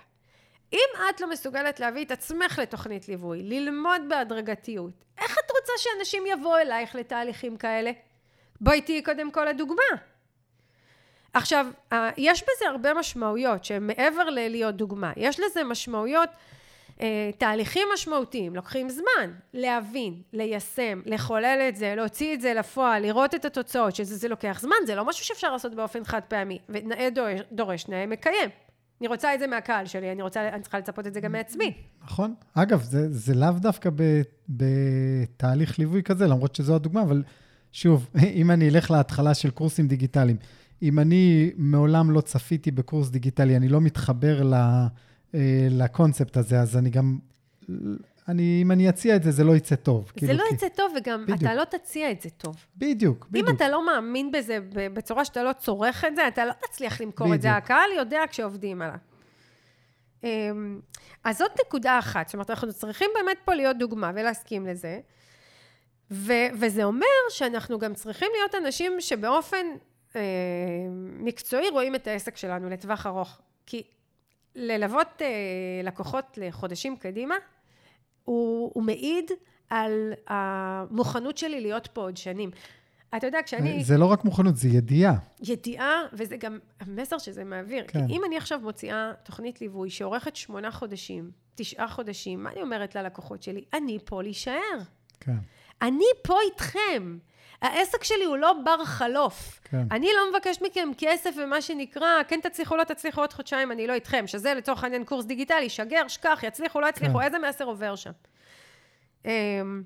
[0.73, 6.23] אם את לא מסוגלת להביא את עצמך לתוכנית ליווי, ללמוד בהדרגתיות, איך את רוצה שאנשים
[6.27, 7.91] יבואו אלייך לתהליכים כאלה?
[8.61, 9.83] בואי תהיי קודם כל הדוגמה.
[11.33, 15.13] עכשיו, אה, יש בזה הרבה משמעויות שהן מעבר ללהיות דוגמה.
[15.17, 16.35] יש לזה משמעויות, אה,
[17.39, 23.45] תהליכים משמעותיים, לוקחים זמן להבין, ליישם, לחולל את זה, להוציא את זה לפועל, לראות את
[23.45, 26.59] התוצאות, שזה זה לוקח זמן, זה לא משהו שאפשר לעשות באופן חד פעמי.
[26.69, 28.51] ונאה דורש, דורש נאה מקיים.
[29.01, 31.73] אני רוצה את זה מהקהל שלי, אני רוצה, אני צריכה לצפות את זה גם מעצמי.
[32.05, 32.35] נכון.
[32.55, 33.91] אגב, זה, זה לאו דווקא
[34.49, 37.23] בתהליך ליווי כזה, למרות שזו הדוגמה, אבל
[37.73, 38.09] שוב,
[38.41, 40.37] אם אני אלך להתחלה של קורסים דיגיטליים,
[40.83, 44.87] אם אני מעולם לא צפיתי בקורס דיגיטלי, אני לא מתחבר ל, אה,
[45.71, 47.19] לקונספט הזה, אז אני גם,
[48.29, 50.07] אני, אם אני אציע את זה, זה לא יצא טוב.
[50.07, 51.39] זה כאילו, לא כי- יצא טוב, וגם בדיוק.
[51.43, 52.57] אתה לא תציע את זה טוב.
[52.77, 53.49] בדיוק, בדיוק.
[53.49, 57.35] אם אתה לא מאמין בזה בצורה שאתה לא צורך את זה, אתה לא תצליח למכור
[57.35, 57.49] את זה.
[57.49, 57.65] בדיוק.
[57.65, 58.97] הקהל יודע כשעובדים עליו.
[60.25, 60.81] אמ,
[61.25, 62.27] אז זאת נקודה אחת.
[62.29, 65.01] זאת אומרת, אנחנו צריכים באמת פה להיות דוגמה ולהסכים לזה.
[66.11, 69.67] ו- וזה אומר שאנחנו גם צריכים להיות אנשים שבאופן
[70.17, 70.21] אה,
[71.19, 73.39] מקצועי רואים את העסק שלנו לטווח ארוך.
[73.67, 73.83] כי
[74.57, 75.27] ללוות אה,
[75.85, 77.35] לקוחות לחודשים קדימה,
[78.25, 79.31] הוא, הוא מעיד
[79.71, 82.51] על המוכנות שלי להיות פה עוד שנים.
[83.17, 83.85] אתה יודע, כשאני...
[83.85, 85.15] זה לא רק מוכנות, זה ידיעה.
[85.43, 87.85] ידיעה, וזה גם המסר שזה מעביר.
[87.89, 88.07] כן.
[88.07, 92.95] כי אם אני עכשיו מוציאה תוכנית ליווי שאורכת שמונה חודשים, תשעה חודשים, מה אני אומרת
[92.95, 93.65] ללקוחות שלי?
[93.75, 94.79] אני פה להישאר.
[95.21, 95.37] כן.
[95.83, 97.19] אני פה איתכם.
[97.63, 99.61] העסק שלי הוא לא בר חלוף.
[99.65, 99.83] כן.
[99.91, 103.93] אני לא מבקשת מכם כסף ומה שנקרא, כן תצליחו, לא תצליחו עוד חודשיים, אני לא
[103.93, 107.25] איתכם, שזה לצורך העניין קורס דיגיטלי, שגר, שכח, יצליחו, לא יצליחו, כן.
[107.25, 108.11] איזה מסר עובר שם.
[109.25, 109.83] אמ,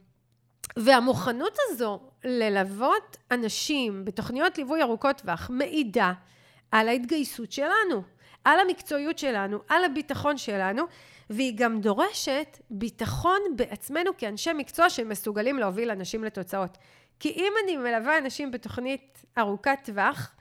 [0.76, 6.12] והמוכנות הזו ללוות אנשים בתוכניות ליווי ארוכות טווח מעידה
[6.70, 8.02] על ההתגייסות שלנו,
[8.44, 10.82] על המקצועיות שלנו, על הביטחון שלנו,
[11.30, 16.78] והיא גם דורשת ביטחון בעצמנו כאנשי מקצוע שמסוגלים להוביל אנשים לתוצאות.
[17.20, 20.34] כי אם אני מלווה אנשים בתוכנית ארוכת טווח,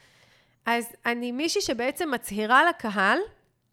[0.65, 3.19] אז אני מישהי שבעצם מצהירה לקהל,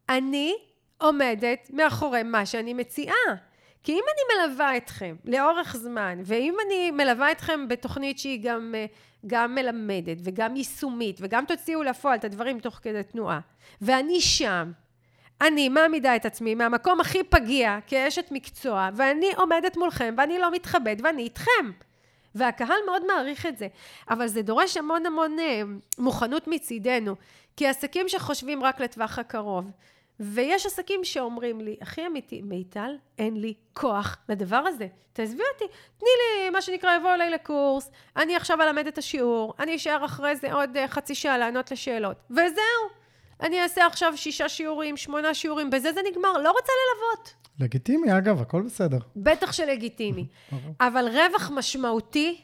[0.08, 0.54] אני
[0.98, 3.34] עומדת מאחורי מה שאני מציעה.
[3.82, 8.74] כי אם אני מלווה אתכם לאורך זמן, ואם אני מלווה אתכם בתוכנית שהיא גם,
[9.26, 13.40] גם מלמדת וגם יישומית וגם תוציאו לפועל את הדברים תוך כדי תנועה,
[13.80, 14.72] ואני שם,
[15.40, 20.98] אני מעמידה את עצמי מהמקום הכי פגיע כאשת מקצוע, ואני עומדת מולכם ואני לא מתחבאת
[21.02, 21.70] ואני איתכם.
[22.36, 23.68] והקהל מאוד מעריך את זה,
[24.10, 25.62] אבל זה דורש המון המון אה,
[25.98, 27.14] מוכנות מצידנו,
[27.56, 29.70] כי עסקים שחושבים רק לטווח הקרוב,
[30.20, 34.86] ויש עסקים שאומרים לי, הכי אמיתי, מיטל, אין לי כוח לדבר הזה.
[35.12, 35.64] תעזבי אותי,
[35.98, 40.36] תני לי, מה שנקרא, יבוא אליי לקורס, אני עכשיו אלמד את השיעור, אני אשאר אחרי
[40.36, 43.05] זה עוד אה, חצי שעה לענות לשאלות, וזהו.
[43.40, 47.34] אני אעשה עכשיו שישה שיעורים, שמונה שיעורים, בזה זה נגמר, לא רוצה ללוות.
[47.60, 48.98] לגיטימי, אגב, הכל בסדר.
[49.16, 50.26] בטח שלגיטימי.
[50.80, 52.40] אבל רווח משמעותי,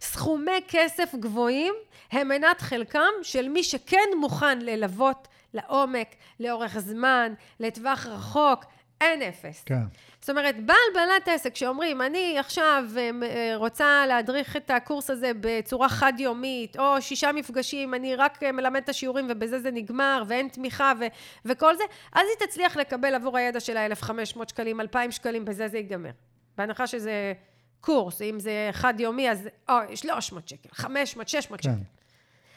[0.00, 1.74] סכומי כסף גבוהים,
[2.10, 8.64] הם מנת חלקם של מי שכן מוכן ללוות לעומק, לאורך זמן, לטווח רחוק,
[9.00, 9.62] אין אפס.
[9.66, 9.82] כן.
[10.20, 15.32] זאת אומרת, בעל בעלת עסק שאומרים, אני עכשיו אה, אה, רוצה להדריך את הקורס הזה
[15.40, 20.48] בצורה חד-יומית, או שישה מפגשים, אני רק אה, מלמד את השיעורים ובזה זה נגמר, ואין
[20.48, 21.06] תמיכה ו-
[21.44, 25.76] וכל זה, אז היא תצליח לקבל עבור הידע שלה 1,500 שקלים, 2,000 שקלים, בזה זה
[25.78, 26.10] ייגמר.
[26.58, 27.32] בהנחה שזה
[27.80, 31.70] קורס, אם זה חד-יומי, אז או, 300 שקל, 500, 600 כן.
[31.70, 32.00] שקל.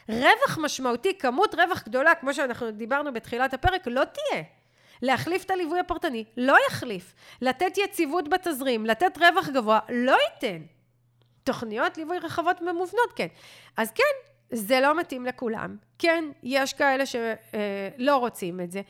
[0.08, 4.42] רווח משמעותי, כמות רווח גדולה, כמו שאנחנו דיברנו בתחילת הפרק, לא תהיה.
[5.02, 7.14] להחליף את הליווי הפרטני, לא יחליף.
[7.40, 10.62] לתת יציבות בתזרים, לתת רווח גבוה, לא ייתן.
[11.44, 13.26] תוכניות ליווי רחבות ומובנות, כן.
[13.76, 15.76] אז כן, זה לא מתאים לכולם.
[15.98, 18.82] כן, יש כאלה שלא רוצים את זה.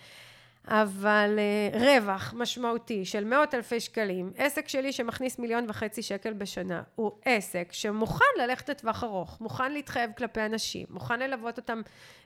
[0.69, 6.83] אבל uh, רווח משמעותי של מאות אלפי שקלים, עסק שלי שמכניס מיליון וחצי שקל בשנה,
[6.95, 11.81] הוא עסק שמוכן ללכת לטווח ארוך, מוכן להתחייב כלפי אנשים, מוכן ללוות אותם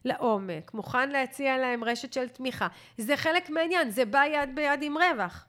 [0.05, 2.69] לעומק, מוכן להציע להם רשת של תמיכה.
[2.99, 5.45] זה חלק מהעניין, זה בא יד ביד עם רווח.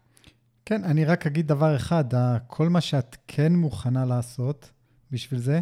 [0.66, 2.04] כן, אני רק אגיד דבר אחד,
[2.48, 4.70] כל מה שאת כן מוכנה לעשות
[5.12, 5.60] בשביל זה,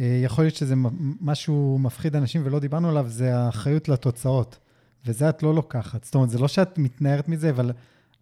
[0.00, 0.74] אה, יכול להיות שזה
[1.20, 4.58] משהו מפחיד אנשים ולא דיברנו עליו, זה האחריות לתוצאות.
[5.06, 6.04] וזה את לא לוקחת.
[6.04, 7.72] זאת אומרת, זה לא שאת מתנערת מזה, אבל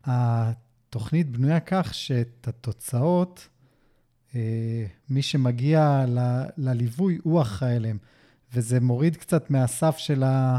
[0.05, 3.49] התוכנית בנויה כך שאת התוצאות,
[4.35, 6.19] אה, מי שמגיע ל,
[6.57, 7.99] לליווי, הוא אחראי אליהם.
[8.55, 10.59] וזה מוריד קצת מהסף של, ה,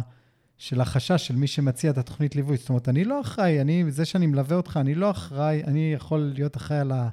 [0.57, 2.57] של החשש של מי שמציע את התוכנית ליווי.
[2.57, 6.19] זאת אומרת, אני לא אחראי, אני, זה שאני מלווה אותך, אני לא אחראי, אני יכול
[6.19, 7.09] להיות אחראי על ה...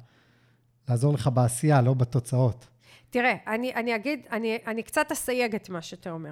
[0.88, 2.66] לעזור לך בעשייה, לא בתוצאות.
[3.10, 6.30] תראה, אני, אני אגיד, אני, אני קצת אסייג את מה שאתה אומר.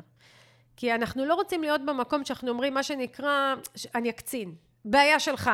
[0.76, 3.54] כי אנחנו לא רוצים להיות במקום שאנחנו אומרים מה שנקרא,
[3.94, 4.54] אני אקצין.
[4.84, 5.50] בעיה שלך.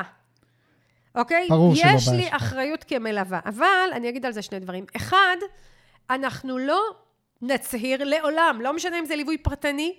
[1.15, 1.47] אוקיי?
[1.49, 2.15] ברור שלא בעיה שלך.
[2.15, 3.41] יש לי אחריות כמלווה.
[3.45, 4.85] אבל אני אגיד על זה שני דברים.
[4.97, 5.37] אחד,
[6.11, 6.81] אנחנו לא
[7.43, 9.95] נצהיר לעולם, לא משנה אם זה ליווי פרטני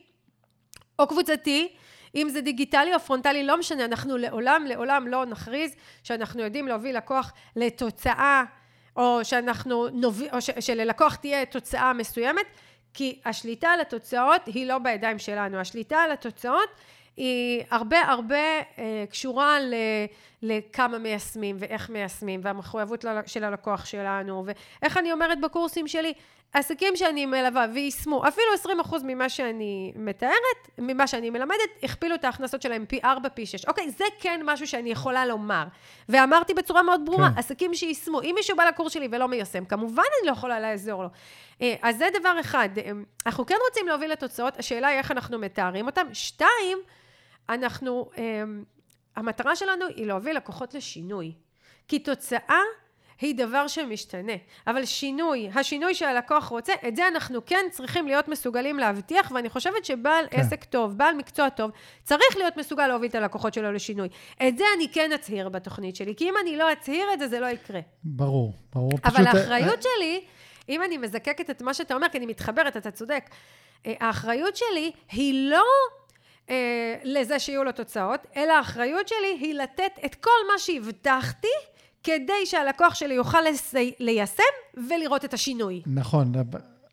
[0.99, 1.76] או קבוצתי,
[2.15, 6.97] אם זה דיגיטלי או פרונטלי, לא משנה, אנחנו לעולם, לעולם לא נכריז שאנחנו יודעים להוביל
[6.97, 8.43] לקוח לתוצאה,
[8.95, 12.45] או שאנחנו נוביל, או ש, שללקוח תהיה תוצאה מסוימת.
[12.94, 16.70] כי השליטה על התוצאות היא לא בידיים שלנו, השליטה על התוצאות
[17.18, 19.74] היא הרבה הרבה אה, קשורה ל,
[20.42, 26.14] לכמה מיישמים ואיך מיישמים והמחויבות של הלקוח שלנו ואיך אני אומרת בקורסים שלי
[26.54, 32.62] עסקים שאני מלווה ויישמו אפילו 20% ממה שאני מתארת, ממה שאני מלמדת, הכפילו את ההכנסות
[32.62, 33.66] שלהם פי 4, פי 6.
[33.66, 35.64] אוקיי, זה כן משהו שאני יכולה לומר.
[36.10, 37.39] ואמרתי בצורה מאוד ברורה, כן.
[37.39, 41.10] עסקים שיישמו, אם מישהו בא לקורס שלי ולא מיישם, כמובן אני לא יכולה לעזור לו.
[41.62, 42.91] אה, אז זה דבר אחד, אה,
[43.26, 46.08] אנחנו כן רוצים להוביל לתוצאות, השאלה היא איך אנחנו מתארים אותם.
[46.14, 46.78] שתיים,
[47.49, 48.43] אנחנו, אה,
[49.16, 51.34] המטרה שלנו היא להוביל לקוחות לשינוי.
[51.88, 52.62] כי תוצאה
[53.22, 54.34] היא דבר שמשתנה.
[54.67, 59.86] אבל שינוי, השינוי שהלקוח רוצה, את זה אנחנו כן צריכים להיות מסוגלים להבטיח, ואני חושבת
[59.86, 60.39] שבעל כן.
[60.39, 61.72] עסק טוב, בעל מקצוע טוב,
[62.03, 64.09] צריך להיות מסוגל להוביל את הלקוחות שלו לשינוי.
[64.47, 67.39] את זה אני כן אצהיר בתוכנית שלי, כי אם אני לא אצהיר את זה, זה
[67.39, 67.80] לא יקרה.
[68.03, 68.91] ברור, ברור.
[69.05, 69.28] אבל פשוט...
[69.28, 70.22] האחריות אה, שלי,
[70.69, 73.30] אם אני מזקקת את מה שאתה אומר, כי אני מתחברת, אתה צודק,
[73.86, 75.65] אה, האחריות שלי היא לא
[76.49, 81.47] אה, לזה שיהיו לו תוצאות, אלא האחריות שלי היא לתת את כל מה שהבטחתי
[82.04, 83.93] כדי שהלקוח שלי יוכל לסי...
[83.99, 84.43] ליישם
[84.89, 85.82] ולראות את השינוי.
[85.86, 86.32] נכון,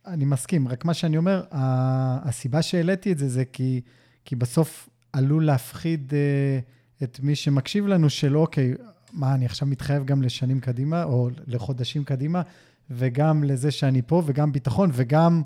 [0.07, 3.81] אני מסכים, רק מה שאני אומר, הסיבה שהעליתי את זה זה כי,
[4.25, 6.59] כי בסוף עלול להפחיד אה,
[7.03, 8.75] את מי שמקשיב לנו של אוקיי,
[9.13, 12.43] מה, אני עכשיו מתחייב גם לשנים קדימה, או לחודשים קדימה,
[12.91, 15.43] וגם לזה שאני פה, וגם ביטחון, וגם,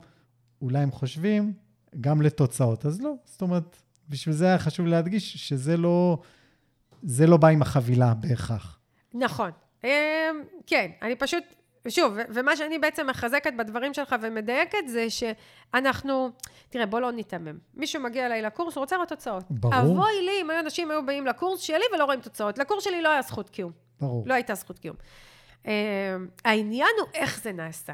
[0.63, 1.53] אולי הם חושבים,
[2.01, 2.87] גם לתוצאות.
[2.87, 3.77] אז לא, זאת אומרת,
[4.09, 6.19] בשביל זה היה חשוב להדגיש שזה לא,
[7.03, 8.79] זה לא בא עם החבילה בהכרח.
[9.15, 9.51] נכון.
[9.85, 9.89] אמ,
[10.67, 11.45] כן, אני פשוט,
[11.89, 16.31] שוב, ומה שאני בעצם מחזקת בדברים שלך ומדייקת זה שאנחנו,
[16.69, 17.59] תראה, בוא לא ניתמם.
[17.75, 19.45] מישהו מגיע אליי לקורס, הוא רוצה לראות תוצאות.
[19.51, 19.75] ברור.
[19.75, 22.59] אבוי לי אם אנשים היו באים לקורס שלי ולא רואים תוצאות.
[22.59, 23.73] לקורס שלי לא היה זכות קיום.
[24.01, 24.25] ברור.
[24.27, 24.97] לא הייתה זכות קיום.
[25.67, 25.73] אמ,
[26.45, 27.93] העניין הוא איך זה נעשה.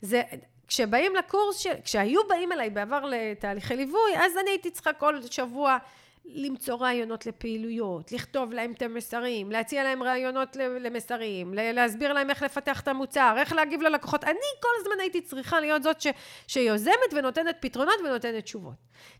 [0.00, 0.22] זה,
[0.68, 1.66] כשבאים לקורס, ש...
[1.84, 5.78] כשהיו באים אליי בעבר לתהליכי ליווי, אז אני הייתי צריכה כל שבוע
[6.24, 12.80] למצוא רעיונות לפעילויות, לכתוב להם את המסרים, להציע להם רעיונות למסרים, להסביר להם איך לפתח
[12.80, 14.24] את המוצר, איך להגיב ללקוחות.
[14.24, 16.06] אני כל הזמן הייתי צריכה להיות זאת ש,
[16.46, 18.74] שיוזמת ונותנת פתרונות ונותנת תשובות.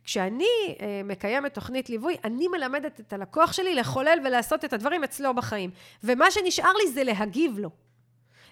[0.04, 5.34] כשאני אה, מקיימת תוכנית ליווי, אני מלמדת את הלקוח שלי לחולל ולעשות את הדברים אצלו
[5.34, 5.70] בחיים.
[6.04, 7.70] ומה שנשאר לי זה להגיב לו,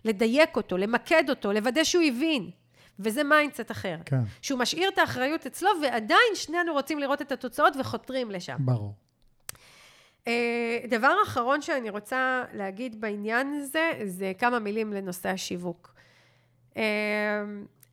[0.04, 2.50] לדייק אותו, למקד אותו, לוודא שהוא הבין.
[3.00, 3.96] וזה mindset אחר.
[4.04, 4.20] כן.
[4.42, 8.56] שהוא משאיר את האחריות אצלו, ועדיין שנינו רוצים לראות את התוצאות וחותרים לשם.
[8.58, 8.94] ברור.
[10.24, 15.94] Uh, דבר אחרון שאני רוצה להגיד בעניין הזה, זה כמה מילים לנושא השיווק.
[16.74, 16.78] Uh,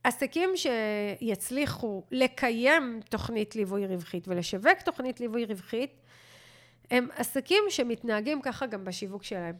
[0.04, 5.90] עסקים שיצליחו לקיים תוכנית ליווי רווחית ולשווק תוכנית ליווי רווחית,
[6.90, 9.54] הם עסקים שמתנהגים ככה גם בשיווק שלהם.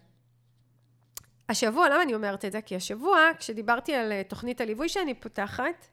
[1.49, 2.61] השבוע, למה אני אומרת את זה?
[2.61, 5.89] כי השבוע, כשדיברתי על אה, תוכנית הליווי שאני פותחת,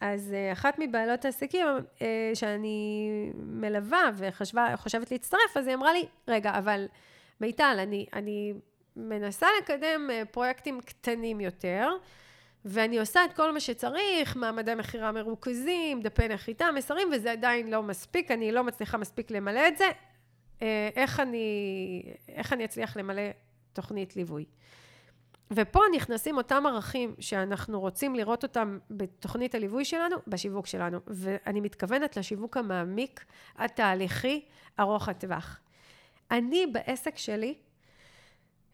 [0.00, 1.66] אז אה, אחת מבעלות העסקים
[2.02, 6.86] אה, שאני מלווה וחושבת להצטרף, אז היא אמרה לי, רגע, אבל
[7.40, 8.52] מיטל, אני, אני
[8.96, 11.88] מנסה לקדם פרויקטים קטנים יותר,
[12.64, 17.82] ואני עושה את כל מה שצריך, מעמדי מכירה מרוכזים, דפי נחיתה, מסרים, וזה עדיין לא
[17.82, 19.90] מספיק, אני לא מצליחה מספיק למלא את זה.
[20.96, 23.22] איך אני, איך אני אצליח למלא
[23.72, 24.44] תוכנית ליווי?
[25.50, 30.98] ופה נכנסים אותם ערכים שאנחנו רוצים לראות אותם בתוכנית הליווי שלנו, בשיווק שלנו.
[31.06, 33.24] ואני מתכוונת לשיווק המעמיק,
[33.56, 34.44] התהליכי,
[34.80, 35.60] ארוך הטווח.
[36.30, 37.54] אני בעסק שלי,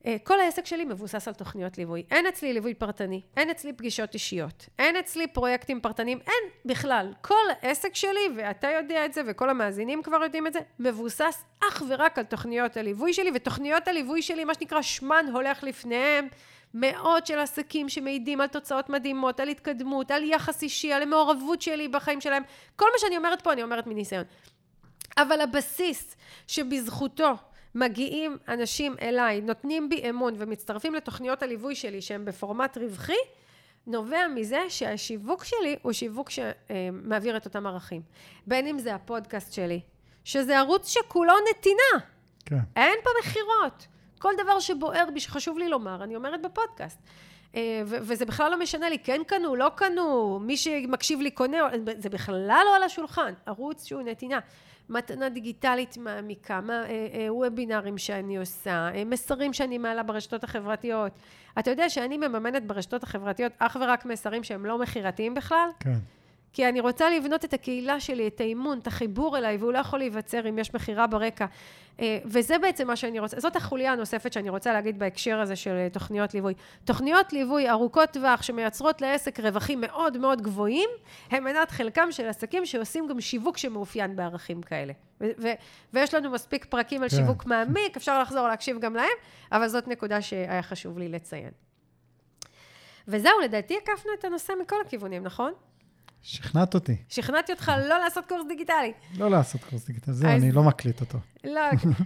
[0.06, 2.04] אה, כל העסק שלי מבוסס על תוכניות ליווי.
[2.10, 7.12] אין אצלי ליווי פרטני, אין אצלי פגישות אישיות, אין אצלי פרויקטים פרטניים, אין בכלל.
[7.20, 11.82] כל העסק שלי, ואתה יודע את זה, וכל המאזינים כבר יודעים את זה, מבוסס אך
[11.88, 16.28] ורק על תוכניות הליווי שלי, ותוכניות הליווי שלי, מה שנקרא, שמן הולך לפניהם.
[16.74, 21.88] מאות של עסקים שמעידים על תוצאות מדהימות, על התקדמות, על יחס אישי, על המעורבות שלי
[21.88, 22.42] בחיים שלהם.
[22.76, 24.24] כל מה שאני אומרת פה, אני אומרת מניסיון.
[25.18, 26.16] אבל הבסיס
[26.46, 27.32] שבזכותו
[27.74, 33.12] מגיעים אנשים אליי, נותנים בי אמון ומצטרפים לתוכניות הליווי שלי שהם בפורמט רווחי,
[33.86, 38.02] נובע מזה שהשיווק שלי הוא שיווק שמעביר את אותם ערכים.
[38.46, 39.80] בין אם זה הפודקאסט שלי,
[40.24, 42.04] שזה ערוץ שכולו נתינה.
[42.46, 42.56] כן.
[42.76, 43.86] אין פה מכירות.
[44.24, 46.98] כל דבר שבוער בי, שחשוב לי לומר, אני אומרת בפודקאסט.
[47.54, 51.58] אה, וזה בכלל לא משנה לי, כן קנו, לא קנו, מי שמקשיב לי קונה,
[51.98, 54.38] זה בכלל לא על השולחן, ערוץ שהוא נתינה.
[54.88, 61.12] מתנה דיגיטלית מעמיקה, מה, אה, אה, וובינרים שאני עושה, מסרים שאני מעלה ברשתות החברתיות.
[61.58, 65.68] אתה יודע שאני מממנת ברשתות החברתיות אך ורק מסרים שהם לא מכירתיים בכלל?
[65.80, 65.98] כן.
[66.54, 69.98] כי אני רוצה לבנות את הקהילה שלי, את האימון, את החיבור אליי, והוא לא יכול
[69.98, 71.46] להיווצר אם יש מכירה ברקע.
[72.00, 75.70] אה, וזה בעצם מה שאני רוצה, זאת החוליה הנוספת שאני רוצה להגיד בהקשר הזה של
[75.70, 76.54] אה, תוכניות ליווי.
[76.84, 80.90] תוכניות ליווי ארוכות טווח שמייצרות לעסק רווחים מאוד מאוד גבוהים,
[81.30, 84.92] הם מנת חלקם של עסקים שעושים גם שיווק שמאופיין בערכים כאלה.
[85.20, 85.52] ו- ו-
[85.92, 87.16] ויש לנו מספיק פרקים על כן.
[87.16, 89.16] שיווק מעמיק, אפשר לחזור להקשיב גם להם,
[89.52, 91.50] אבל זאת נקודה שהיה חשוב לי לציין.
[93.08, 95.52] וזהו, לדעתי הקפנו את הנושא מכל הכיוונים, נכון?
[96.26, 96.96] שכנעת אותי.
[97.08, 98.92] שכנעתי אותך לא לעשות קורס דיגיטלי.
[99.18, 100.30] לא לעשות קורס דיגיטלי, זהו.
[100.30, 101.18] אני לא מקליט אותו.
[101.44, 101.60] לא,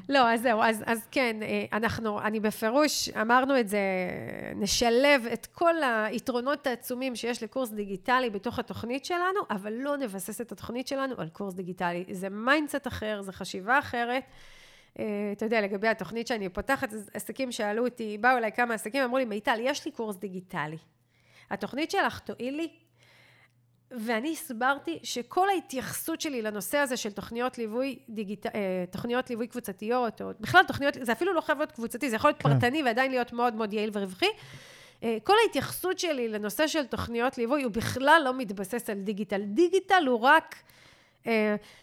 [0.09, 3.79] לא, אז זהו, אז, אז כן, אה, אנחנו, אני בפירוש, אמרנו את זה,
[4.57, 10.53] נשלב את כל היתרונות העצומים שיש לקורס דיגיטלי בתוך התוכנית שלנו, אבל לא נבסס את
[10.53, 12.05] התוכנית שלנו על קורס דיגיטלי.
[12.11, 14.23] זה mindset אחר, זה חשיבה אחרת.
[14.99, 19.19] אה, אתה יודע, לגבי התוכנית שאני פותחת, עסקים שאלו אותי, באו אליי כמה עסקים, אמרו
[19.19, 20.79] לי, מיטל, יש לי קורס דיגיטלי.
[21.51, 22.69] התוכנית שלך תועיל לי?
[23.91, 28.47] ואני הסברתי שכל ההתייחסות שלי לנושא הזה של תוכניות ליווי, דיגיט...
[28.47, 32.29] אה, תוכניות ליווי קבוצתיות, או בכלל תוכניות, זה אפילו לא חייב להיות קבוצתי, זה יכול
[32.31, 32.49] להיות כן.
[32.49, 34.27] פרטני ועדיין להיות מאוד מאוד יעיל ורווחי.
[35.03, 39.43] אה, כל ההתייחסות שלי לנושא של תוכניות ליווי הוא בכלל לא מתבסס על דיגיטל.
[39.43, 40.55] דיגיטל הוא רק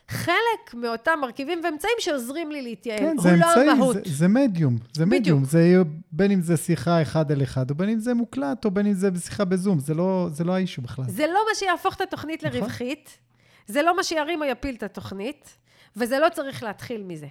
[0.07, 2.99] חלק מאותם מרכיבים ואמצעים שעוזרים לי להתייעל.
[2.99, 3.95] כן, זה לא אמצעי, המהות.
[3.95, 4.77] זה, זה מדיום.
[4.93, 5.21] זה בדיוק.
[5.21, 5.45] מדיום.
[5.45, 5.77] זה
[6.11, 8.93] בין אם זה שיחה אחד על אחד, או בין אם זה מוקלט, או בין אם
[8.93, 9.79] זה שיחה בזום.
[9.79, 11.05] זה לא, זה לא האישו בכלל.
[11.07, 12.59] זה לא מה שיהפוך את התוכנית נכון.
[12.59, 13.17] לרווחית,
[13.67, 15.57] זה לא מה שירים או יפיל את התוכנית,
[15.95, 17.27] וזה לא צריך להתחיל מזה.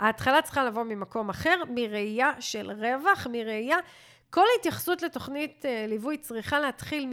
[0.00, 3.76] ההתחלה צריכה לבוא ממקום אחר, מראייה של רווח, מראייה...
[4.30, 7.10] כל ההתייחסות לתוכנית אה, ליווי צריכה להתחיל מ...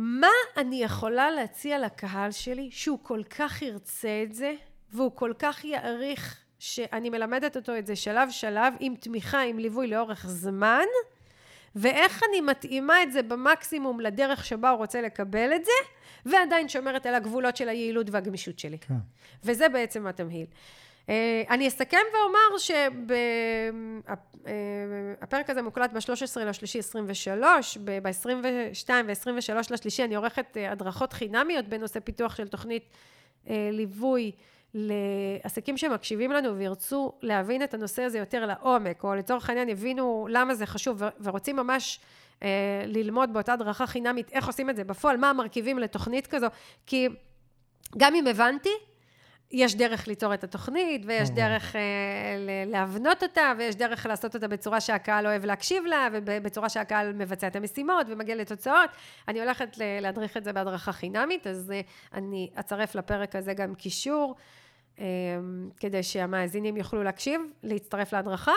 [0.00, 4.54] מה אני יכולה להציע לקהל שלי שהוא כל כך ירצה את זה
[4.92, 9.86] והוא כל כך יעריך שאני מלמדת אותו את זה שלב שלב עם תמיכה, עם ליווי
[9.86, 10.84] לאורך זמן
[11.76, 15.72] ואיך אני מתאימה את זה במקסימום לדרך שבה הוא רוצה לקבל את זה
[16.26, 18.78] ועדיין שומרת על הגבולות של היעילות והגמישות שלי.
[18.78, 18.94] כן.
[19.44, 20.46] וזה בעצם התמהיל.
[21.08, 22.58] אה, אני אסכם ואומר
[25.18, 32.00] שהפרק הזה מוקלט ב-13 לשלישי 23, ב-22 ו-23 לשלישי אני עורכת אה, הדרכות חינמיות בנושא
[32.00, 32.88] פיתוח של תוכנית
[33.48, 34.32] אה, ליווי
[34.74, 40.54] לעסקים שמקשיבים לנו וירצו להבין את הנושא הזה יותר לעומק, או לצורך העניין יבינו למה
[40.54, 42.00] זה חשוב ורוצים ממש
[42.86, 46.46] ללמוד באותה הדרכה חינמית איך עושים את זה בפועל, מה המרכיבים לתוכנית כזו,
[46.86, 47.08] כי
[47.96, 48.70] גם אם הבנתי,
[49.50, 51.80] יש דרך ליצור את התוכנית, ויש דרך אה,
[52.66, 57.56] להבנות אותה, ויש דרך לעשות אותה בצורה שהקהל אוהב להקשיב לה, ובצורה שהקהל מבצע את
[57.56, 58.90] המשימות ומגיע לתוצאות.
[59.28, 61.80] אני הולכת להדריך את זה בהדרכה חינמית, אז אה,
[62.14, 64.34] אני אצרף לפרק הזה גם קישור,
[64.98, 65.04] אה,
[65.76, 68.54] כדי שהמאזינים יוכלו להקשיב, להצטרף להדרכה.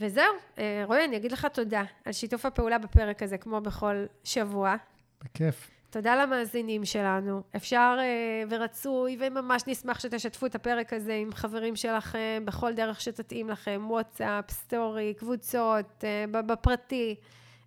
[0.00, 0.24] וזהו,
[0.58, 4.76] אה, רועי, אני אגיד לך תודה על שיתוף הפעולה בפרק הזה, כמו בכל שבוע.
[5.24, 5.70] בכיף.
[5.94, 7.42] תודה למאזינים שלנו.
[7.56, 13.50] אפשר uh, ורצוי, וממש נשמח שתשתפו את הפרק הזה עם חברים שלכם, בכל דרך שתתאים
[13.50, 17.16] לכם, וואטסאפ, סטורי, קבוצות, uh, בפרטי.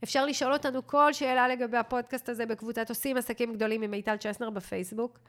[0.03, 4.49] אפשר לשאול אותנו כל שאלה לגבי הפודקאסט הזה בקבוצת עושים עסקים גדולים עם מיטל צ'סנר
[4.49, 5.19] בפייסבוק.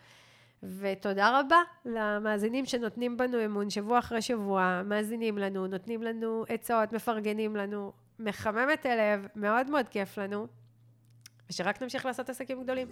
[0.63, 7.57] ותודה רבה למאזינים שנותנים בנו אמון שבוע אחרי שבוע, מאזינים לנו, נותנים לנו עצות, מפרגנים
[7.57, 10.47] לנו, מחמם את הלב, מאוד מאוד כיף לנו.
[11.51, 12.89] ושרק נמשיך לעשות עסקים גדולים.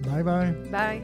[0.00, 0.52] ביי ביי.
[0.70, 1.00] ביי.